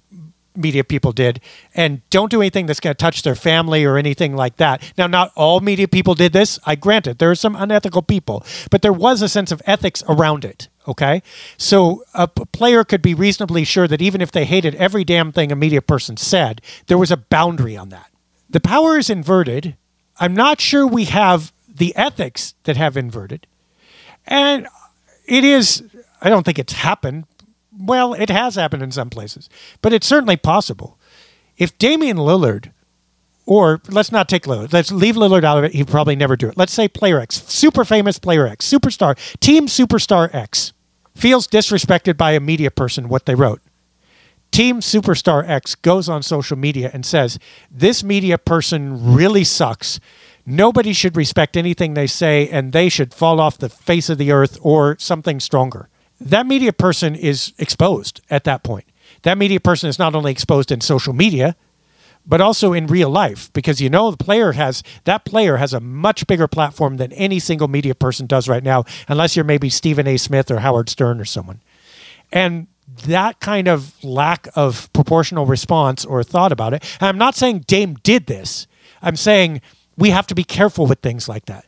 [0.55, 1.39] media people did,
[1.73, 4.81] and don't do anything that's going to touch their family or anything like that.
[4.97, 6.59] Now, not all media people did this.
[6.65, 7.19] I grant it.
[7.19, 10.67] There are some unethical people, but there was a sense of ethics around it.
[10.87, 11.23] Okay.
[11.57, 15.31] So a p- player could be reasonably sure that even if they hated every damn
[15.31, 18.11] thing a media person said, there was a boundary on that.
[18.49, 19.77] The power is inverted.
[20.19, 23.47] I'm not sure we have the ethics that have inverted.
[24.27, 24.67] And
[25.25, 25.83] it is,
[26.21, 27.25] I don't think it's happened.
[27.79, 29.49] Well, it has happened in some places,
[29.81, 30.97] but it's certainly possible.
[31.57, 32.71] If Damian Lillard,
[33.45, 35.73] or let's not take Lillard, let's leave Lillard out of it.
[35.73, 36.57] He'd probably never do it.
[36.57, 40.73] Let's say player X, super famous player X, superstar, team superstar X,
[41.15, 43.61] feels disrespected by a media person, what they wrote.
[44.51, 47.39] Team Superstar X goes on social media and says,
[47.71, 49.99] This media person really sucks.
[50.45, 54.31] Nobody should respect anything they say, and they should fall off the face of the
[54.31, 55.89] earth or something stronger.
[56.23, 58.85] That media person is exposed at that point.
[59.23, 61.55] That media person is not only exposed in social media,
[62.25, 65.79] but also in real life because you know the player has that player has a
[65.79, 70.07] much bigger platform than any single media person does right now unless you're maybe Stephen
[70.07, 71.61] A Smith or Howard Stern or someone.
[72.31, 72.67] And
[73.05, 76.83] that kind of lack of proportional response or thought about it.
[76.99, 78.67] And I'm not saying Dame did this.
[79.01, 79.61] I'm saying
[79.97, 81.65] we have to be careful with things like that.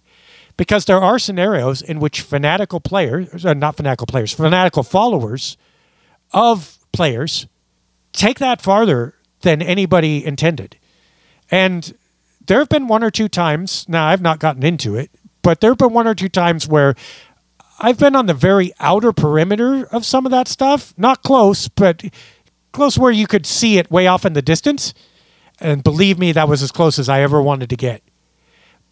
[0.58, 5.58] Because there are scenarios in which fanatical players, uh, not fanatical players, fanatical followers
[6.32, 7.48] of players
[8.14, 10.78] take that farther than anybody intended.
[11.52, 11.94] And
[12.46, 15.72] there have been one or two times, now I've not gotten into it, but there
[15.72, 16.96] have been one or two times where
[17.80, 20.94] I've been on the very outer perimeter of some of that stuff.
[20.98, 22.04] Not close, but
[22.72, 24.94] close where you could see it way off in the distance.
[25.60, 28.02] And believe me, that was as close as I ever wanted to get.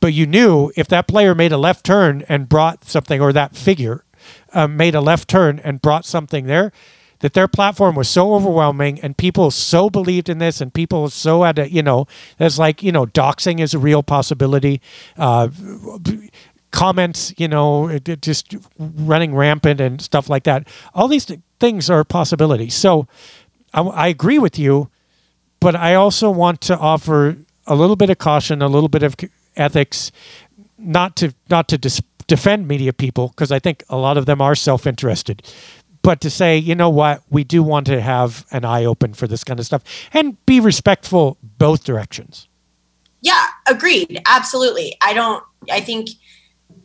[0.04, 3.56] But you knew if that player made a left turn and brought something, or that
[3.56, 4.04] figure
[4.52, 6.74] um, made a left turn and brought something there,
[7.20, 11.44] that their platform was so overwhelming and people so believed in this and people so
[11.44, 12.06] had to, you know,
[12.38, 14.82] it's like, you know, doxing is a real possibility.
[15.16, 15.48] Uh,
[16.72, 20.68] comments, you know, just running rampant and stuff like that.
[20.94, 22.76] All these th- things are possibilities.
[22.76, 23.08] So
[23.74, 24.90] I, I agree with you,
[25.62, 29.16] but I also want to offer a little bit of caution, a little bit of
[29.56, 30.12] ethics,
[30.78, 34.42] not to not to dis- defend media people because I think a lot of them
[34.42, 35.44] are self-interested,
[36.02, 39.28] but to say, you know what, we do want to have an eye open for
[39.28, 39.84] this kind of stuff
[40.14, 42.48] and be respectful both directions.
[43.22, 44.22] Yeah, agreed.
[44.26, 44.98] Absolutely.
[45.02, 45.44] I don't.
[45.72, 46.10] I think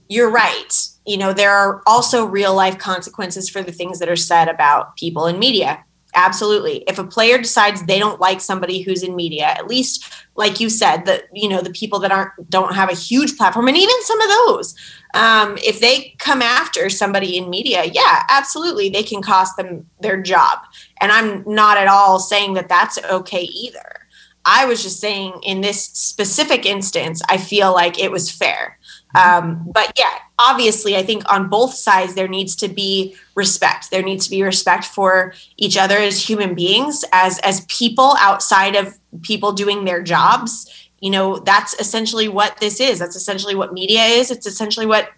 [0.08, 0.88] you're right.
[1.04, 4.96] You know, there are also real life consequences for the things that are said about
[4.96, 5.84] people in media.
[6.18, 6.82] Absolutely.
[6.88, 10.04] If a player decides they don't like somebody who's in media, at least
[10.34, 13.68] like you said, that you know the people that aren't don't have a huge platform,
[13.68, 14.74] and even some of those,
[15.14, 20.20] um, if they come after somebody in media, yeah, absolutely, they can cost them their
[20.20, 20.58] job.
[21.00, 24.08] And I'm not at all saying that that's okay either.
[24.44, 28.77] I was just saying in this specific instance, I feel like it was fair.
[29.14, 33.90] Um, but yeah, obviously, I think on both sides there needs to be respect.
[33.90, 38.76] There needs to be respect for each other as human beings, as as people outside
[38.76, 40.70] of people doing their jobs.
[41.00, 42.98] You know, that's essentially what this is.
[42.98, 44.30] That's essentially what media is.
[44.30, 45.10] It's essentially what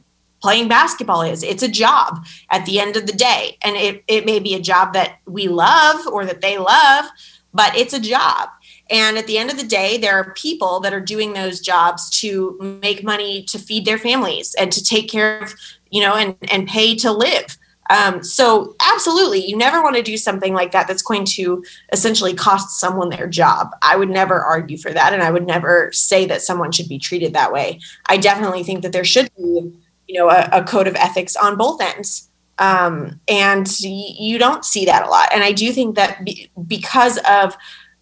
[0.42, 1.42] playing basketball is.
[1.42, 4.60] It's a job at the end of the day, and it it may be a
[4.60, 7.06] job that we love or that they love,
[7.52, 8.50] but it's a job
[8.90, 12.10] and at the end of the day, there are people that are doing those jobs
[12.20, 15.54] to make money to feed their families and to take care of,
[15.90, 17.56] you know, and, and pay to live.
[17.88, 22.34] Um, so, absolutely, you never want to do something like that that's going to essentially
[22.34, 23.70] cost someone their job.
[23.82, 25.12] I would never argue for that.
[25.12, 27.80] And I would never say that someone should be treated that way.
[28.06, 29.72] I definitely think that there should be,
[30.06, 32.28] you know, a, a code of ethics on both ends.
[32.58, 35.30] Um, and you don't see that a lot.
[35.32, 37.56] And I do think that be- because of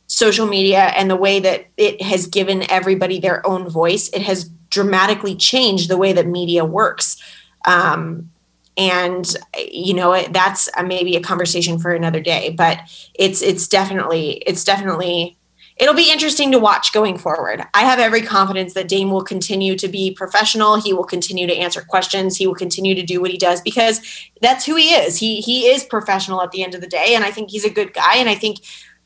[0.09, 4.45] social media and the way that it has given everybody their own voice, it has
[4.71, 7.23] dramatically changed the way that media works.
[7.65, 8.31] Um,
[8.77, 9.37] and
[9.71, 12.79] you know that's maybe a conversation for another day, but
[13.15, 15.37] it's it's definitely it's definitely
[15.79, 17.65] it'll be interesting to watch going forward.
[17.75, 20.81] I have every confidence that Dame will continue to be professional.
[20.81, 22.37] He will continue to answer questions.
[22.37, 24.01] He will continue to do what he does because
[24.41, 25.19] that's who he is.
[25.19, 27.71] He he is professional at the end of the day, and I think he's a
[27.71, 28.17] good guy.
[28.17, 28.59] And I think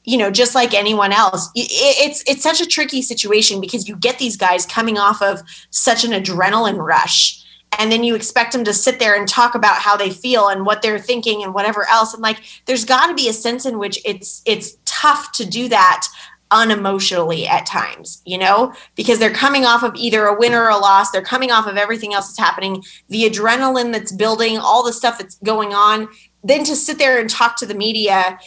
[0.05, 4.18] you know just like anyone else it's it's such a tricky situation because you get
[4.18, 7.38] these guys coming off of such an adrenaline rush
[7.78, 10.66] and then you expect them to sit there and talk about how they feel and
[10.66, 13.78] what they're thinking and whatever else and like there's got to be a sense in
[13.78, 16.07] which it's it's tough to do that
[16.53, 20.76] unemotionally at times, you know, because they're coming off of either a win or a
[20.76, 21.11] loss.
[21.11, 25.18] They're coming off of everything else that's happening, the adrenaline that's building, all the stuff
[25.18, 26.09] that's going on.
[26.45, 28.38] Then to sit there and talk to the media,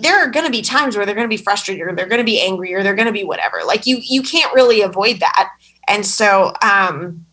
[0.00, 2.18] there are going to be times where they're going to be frustrated or they're going
[2.20, 3.60] to be angry or they're going to be whatever.
[3.66, 5.50] Like you, you can't really avoid that.
[5.86, 7.24] And so, um,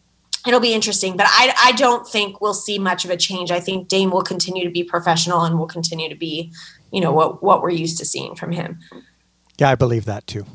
[0.48, 3.52] it'll be interesting, but I, I don't think we'll see much of a change.
[3.52, 6.54] I think Dame will continue to be professional and will continue to be,
[6.92, 8.80] you know, what, what we're used to seeing from him.
[9.58, 10.46] Yeah, I believe that too.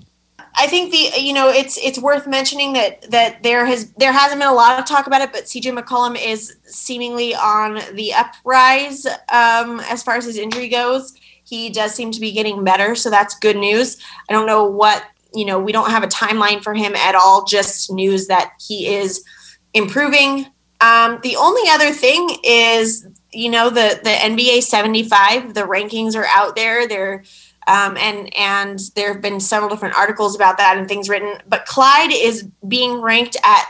[0.60, 4.40] I think the you know it's it's worth mentioning that that there has there hasn't
[4.40, 9.06] been a lot of talk about it, but CJ McCollum is seemingly on the uprise
[9.32, 11.14] um, as far as his injury goes.
[11.44, 13.96] He does seem to be getting better, so that's good news.
[14.28, 15.02] I don't know what
[15.34, 15.58] you know.
[15.58, 17.46] We don't have a timeline for him at all.
[17.46, 19.24] Just news that he is
[19.72, 20.46] improving.
[20.82, 25.54] Um, the only other thing is you know the the NBA 75.
[25.54, 26.86] The rankings are out there.
[26.86, 27.24] They're
[27.66, 31.38] um, and and there have been several different articles about that and things written.
[31.46, 33.66] But Clyde is being ranked at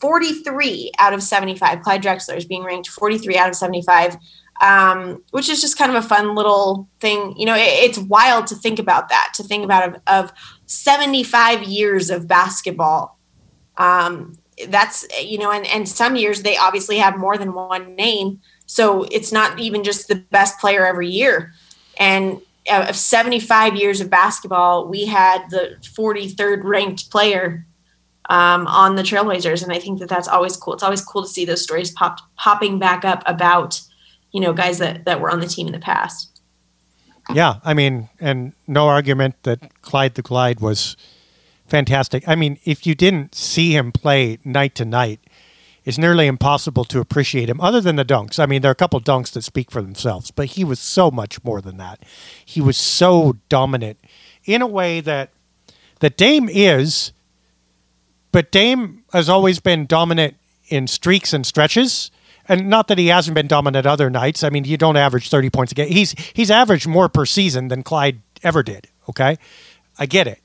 [0.00, 1.80] 43 out of 75.
[1.82, 4.16] Clyde Drexler is being ranked 43 out of 75,
[4.60, 7.34] um, which is just kind of a fun little thing.
[7.36, 9.32] You know, it, it's wild to think about that.
[9.36, 10.32] To think about of, of
[10.66, 13.18] 75 years of basketball.
[13.76, 14.38] Um,
[14.68, 19.04] that's you know, and and some years they obviously have more than one name, so
[19.10, 21.52] it's not even just the best player every year.
[21.98, 22.40] And
[22.70, 27.66] of 75 years of basketball, we had the 43rd ranked player
[28.30, 30.74] um, on the Trailblazers, and I think that that's always cool.
[30.74, 33.80] It's always cool to see those stories pop popping back up about
[34.32, 36.30] you know guys that that were on the team in the past.
[37.32, 40.96] Yeah, I mean, and no argument that Clyde the Glide was
[41.66, 42.26] fantastic.
[42.28, 45.20] I mean, if you didn't see him play night to night,
[45.84, 48.38] it's nearly impossible to appreciate him other than the dunks.
[48.38, 51.10] I mean, there are a couple dunks that speak for themselves, but he was so
[51.10, 52.02] much more than that.
[52.44, 53.98] He was so dominant
[54.44, 55.30] in a way that
[56.00, 57.12] that Dame is,
[58.32, 60.36] but Dame has always been dominant
[60.68, 62.10] in streaks and stretches.
[62.46, 64.44] And not that he hasn't been dominant other nights.
[64.44, 65.88] I mean, you don't average 30 points a game.
[65.88, 69.38] He's he's averaged more per season than Clyde ever did, okay?
[69.98, 70.42] I get it.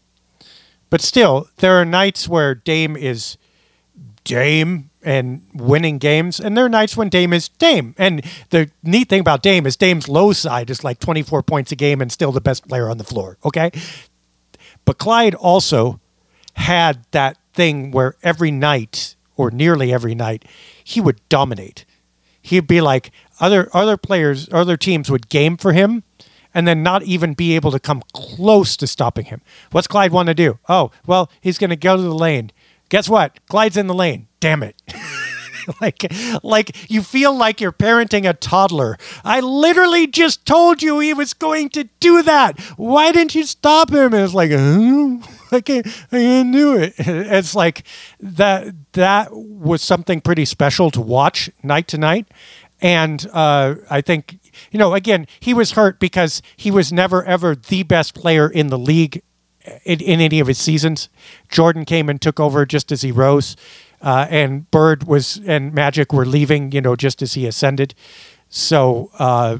[0.90, 3.38] But still, there are nights where Dame is
[4.30, 6.40] Dame and winning games.
[6.40, 7.96] And there are nights when Dame is Dame.
[7.98, 11.76] And the neat thing about Dame is Dame's low side is like 24 points a
[11.76, 13.40] game and still the best player on the floor.
[13.44, 13.72] Okay.
[14.86, 16.00] But Clyde also
[16.54, 20.46] had that thing where every night or nearly every night
[20.84, 21.86] he would dominate.
[22.40, 26.04] He'd be like other other players, other teams would game for him
[26.54, 29.42] and then not even be able to come close to stopping him.
[29.72, 30.60] What's Clyde want to do?
[30.70, 32.52] Oh, well, he's going to go to the lane.
[32.90, 33.40] Guess what?
[33.48, 34.82] Clyde's in the lane damn it.
[35.82, 36.12] like
[36.44, 38.98] like you feel like you're parenting a toddler.
[39.24, 42.60] I literally just told you he was going to do that.
[42.78, 44.14] Why didn't you stop him?
[44.14, 45.22] And it's like, oh,
[45.52, 46.94] I can't I can't do it.
[47.40, 47.84] It's like
[48.20, 52.28] that that was something pretty special to watch night to night.
[52.82, 54.40] And uh, I think,
[54.72, 58.68] you know, again, he was hurt because he was never ever the best player in
[58.68, 59.22] the league
[59.84, 61.10] in, in any of his seasons.
[61.50, 63.56] Jordan came and took over just as he rose
[64.02, 67.94] uh, and Bird was and Magic were leaving, you know, just as he ascended.
[68.50, 69.60] So, uh,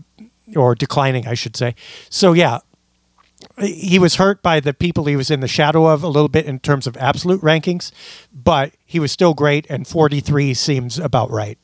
[0.56, 1.76] or declining, I should say.
[2.10, 2.60] So, yeah,
[3.60, 6.46] he was hurt by the people he was in the shadow of a little bit
[6.46, 7.92] in terms of absolute rankings,
[8.34, 11.60] but he was still great, and 43 seems about right.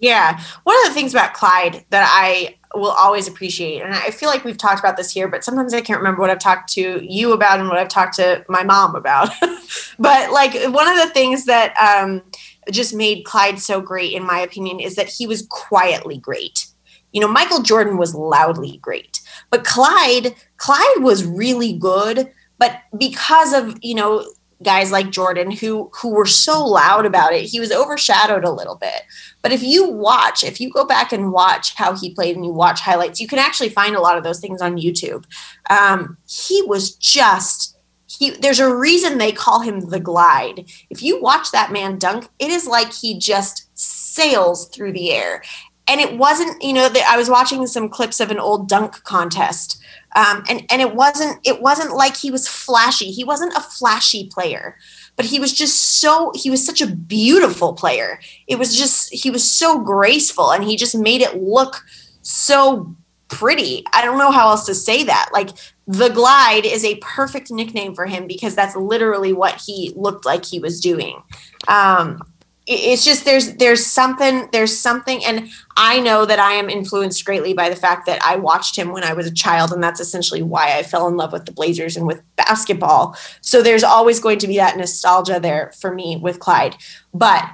[0.00, 0.42] Yeah.
[0.64, 3.82] One of the things about Clyde that I will always appreciate.
[3.82, 6.30] And I feel like we've talked about this here, but sometimes I can't remember what
[6.30, 9.30] I've talked to you about and what I've talked to my mom about.
[9.98, 12.22] but like one of the things that um,
[12.70, 16.66] just made Clyde so great, in my opinion, is that he was quietly great.
[17.12, 19.20] You know, Michael Jordan was loudly great,
[19.50, 22.32] but Clyde, Clyde was really good.
[22.58, 24.24] But because of you know
[24.62, 27.44] guys like Jordan who who were so loud about it.
[27.44, 29.02] He was overshadowed a little bit.
[29.42, 32.52] But if you watch, if you go back and watch how he played and you
[32.52, 35.24] watch highlights, you can actually find a lot of those things on YouTube.
[35.70, 40.70] Um, he was just he there's a reason they call him the glide.
[40.90, 45.42] If you watch that man dunk, it is like he just sails through the air.
[45.88, 49.02] And it wasn't, you know, that I was watching some clips of an old dunk
[49.02, 49.82] contest
[50.14, 53.10] um, and and it wasn't it wasn't like he was flashy.
[53.10, 54.76] He wasn't a flashy player,
[55.16, 58.20] but he was just so he was such a beautiful player.
[58.46, 61.84] It was just he was so graceful, and he just made it look
[62.22, 62.94] so
[63.28, 63.84] pretty.
[63.92, 65.30] I don't know how else to say that.
[65.32, 65.50] Like
[65.86, 70.44] the glide is a perfect nickname for him because that's literally what he looked like
[70.44, 71.22] he was doing.
[71.66, 72.22] Um,
[72.66, 77.52] it's just there's there's something there's something and i know that i am influenced greatly
[77.52, 80.42] by the fact that i watched him when i was a child and that's essentially
[80.42, 83.16] why i fell in love with the blazers and with basketball.
[83.40, 86.76] So there's always going to be that nostalgia there for me with clyde.
[87.14, 87.48] But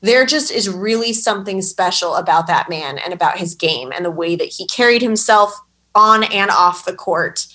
[0.00, 4.10] there just is really something special about that man and about his game and the
[4.10, 5.52] way that he carried himself
[5.94, 7.46] on and off the court.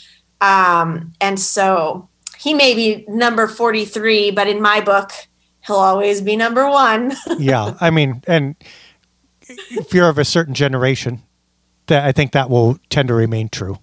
[0.42, 5.12] Um, and so he may be number 43 but in my book
[5.66, 7.14] he'll always be number one.
[7.38, 8.56] yeah, I mean, and
[9.48, 11.22] if you're of a certain generation,
[11.88, 13.80] that I think that will tend to remain true.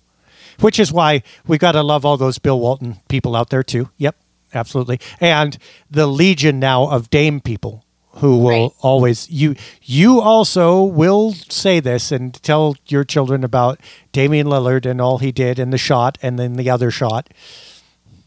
[0.60, 3.88] Which is why we got to love all those Bill Walton people out there too.
[3.96, 4.16] Yep,
[4.52, 5.00] absolutely.
[5.18, 5.56] And
[5.90, 8.72] the legion now of Dame people who will right.
[8.80, 13.80] always you you also will say this and tell your children about
[14.12, 17.32] Damian Lillard and all he did and the shot and then the other shot.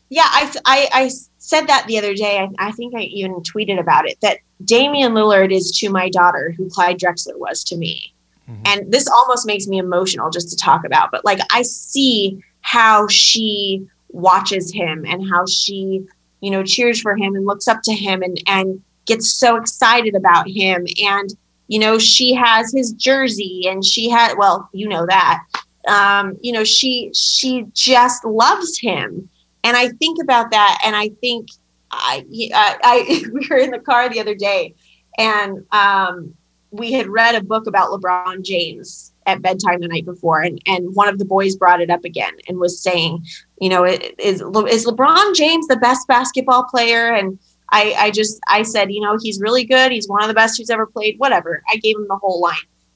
[0.09, 1.09] Yeah, I I, I
[1.43, 2.39] said that the other day.
[2.39, 6.53] I, I, think I even tweeted about it that Damian Lillard is to my daughter
[6.55, 8.13] who Clyde Drexler was to me.
[8.49, 8.61] Mm-hmm.
[8.65, 11.11] And this almost makes me emotional just to talk about.
[11.11, 16.05] But like, I see how she watches him and how she,
[16.39, 20.15] you know, cheers for him and looks up to him and, and gets so excited
[20.15, 20.87] about him.
[21.03, 21.29] And,
[21.67, 25.43] you know, she has his jersey and she had, well, you know that.
[25.89, 29.27] Um, you know, she she just loves him
[29.63, 31.47] and I think about that, and I think
[31.91, 34.75] I, I, I we were in the car the other day,
[35.17, 36.33] and um,
[36.71, 40.95] we had read a book about LeBron James at bedtime the night before, and and
[40.95, 43.25] one of the boys brought it up again and was saying,
[43.59, 47.13] you know, is is LeBron James the best basketball player?
[47.13, 47.39] And
[47.71, 49.91] I, I just I said, you know, he's really good.
[49.91, 51.17] He's one of the best who's ever played.
[51.19, 51.63] Whatever.
[51.71, 52.55] I gave him the whole line,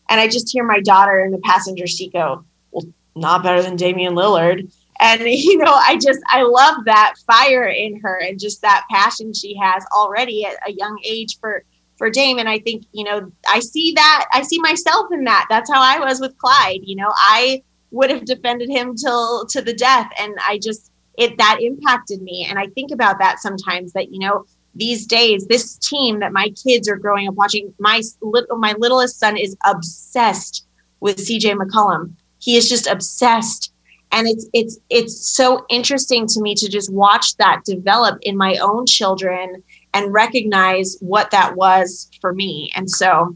[0.10, 3.76] and I just hear my daughter in the passenger seat go, "Well, not better than
[3.76, 8.62] Damian Lillard." And you know i just i love that fire in her and just
[8.62, 11.64] that passion she has already at a young age for
[11.98, 12.40] for Dame.
[12.40, 15.48] And I think you know I see that I see myself in that.
[15.50, 16.82] That's how I was with Clyde.
[16.84, 20.10] You know I would have defended him till to the death.
[20.20, 22.46] And I just it that impacted me.
[22.48, 24.46] And I think about that sometimes that you know
[24.76, 29.20] these days this team that my kids are growing up watching my little my littlest
[29.20, 30.66] son is obsessed
[31.00, 32.14] with CJ McCollum.
[32.40, 33.74] He is just obsessed
[34.12, 38.58] and it's it's it's so interesting to me to just watch that develop in my
[38.58, 43.36] own children and recognize what that was for me and so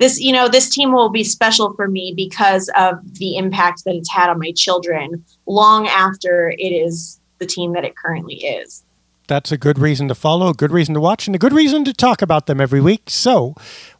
[0.00, 3.94] this you know this team will be special for me because of the impact that
[3.94, 8.84] it's had on my children long after it is the team that it currently is
[9.28, 11.84] that's a good reason to follow, a good reason to watch, and a good reason
[11.84, 13.04] to talk about them every week.
[13.06, 13.54] So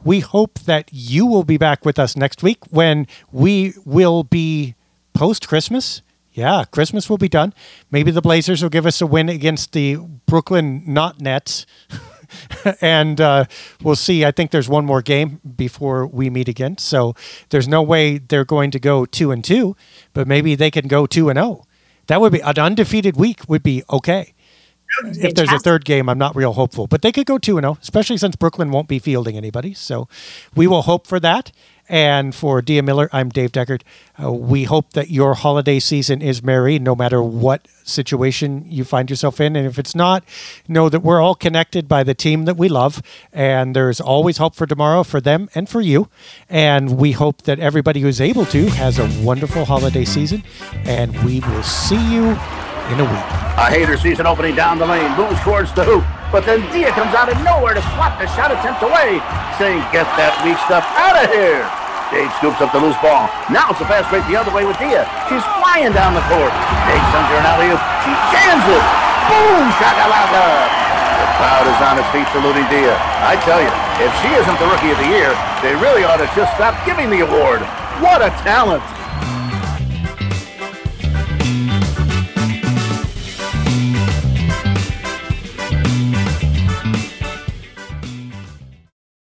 [0.05, 4.75] we hope that you will be back with us next week when we will be
[5.23, 6.03] post Christmas,
[6.33, 7.55] yeah, Christmas will be done.
[7.93, 9.95] Maybe the Blazers will give us a win against the
[10.27, 11.65] Brooklyn Not Nets.
[12.81, 13.45] and uh,
[13.81, 14.25] we'll see.
[14.25, 16.77] I think there's one more game before we meet again.
[16.77, 17.15] So
[17.51, 19.77] there's no way they're going to go two and two,
[20.13, 21.47] but maybe they can go two and zero.
[21.47, 21.65] Oh.
[22.09, 23.49] That would be an undefeated week.
[23.49, 24.35] Would be okay.
[25.05, 27.65] If there's a third game, I'm not real hopeful, but they could go two and
[27.65, 29.73] zero, oh, especially since Brooklyn won't be fielding anybody.
[29.73, 30.09] So
[30.57, 31.53] we will hope for that.
[31.93, 33.83] And for Dia Miller, I'm Dave Deckard.
[34.21, 39.11] Uh, we hope that your holiday season is merry, no matter what situation you find
[39.11, 39.57] yourself in.
[39.57, 40.25] And if it's not,
[40.67, 43.03] know that we're all connected by the team that we love.
[43.31, 46.09] And there's always hope for tomorrow for them and for you.
[46.49, 50.45] And we hope that everybody who's able to has a wonderful holiday season.
[50.87, 52.31] And we will see you
[52.89, 53.29] in a week.
[53.61, 56.05] A hater sees an opening down the lane, moves towards the hoop.
[56.33, 59.21] But then Dia comes out of nowhere to swat the shot attempt away,
[59.59, 61.82] saying, Get that weak stuff out of here.
[62.13, 63.33] Dave scoops up the loose ball.
[63.49, 65.09] Now it's a fast break the other way with Dia.
[65.33, 66.53] She's flying down the court.
[66.85, 67.81] Dave sends her an alley-oop.
[68.05, 68.85] She jams it.
[69.33, 69.65] Boom!
[69.81, 70.45] Shakalaka!
[71.25, 72.93] The crowd is on its feet saluting Dia.
[73.25, 73.73] I tell you,
[74.05, 75.33] if she isn't the Rookie of the Year,
[75.65, 77.65] they really ought to just stop giving the award.
[78.05, 78.85] What a talent!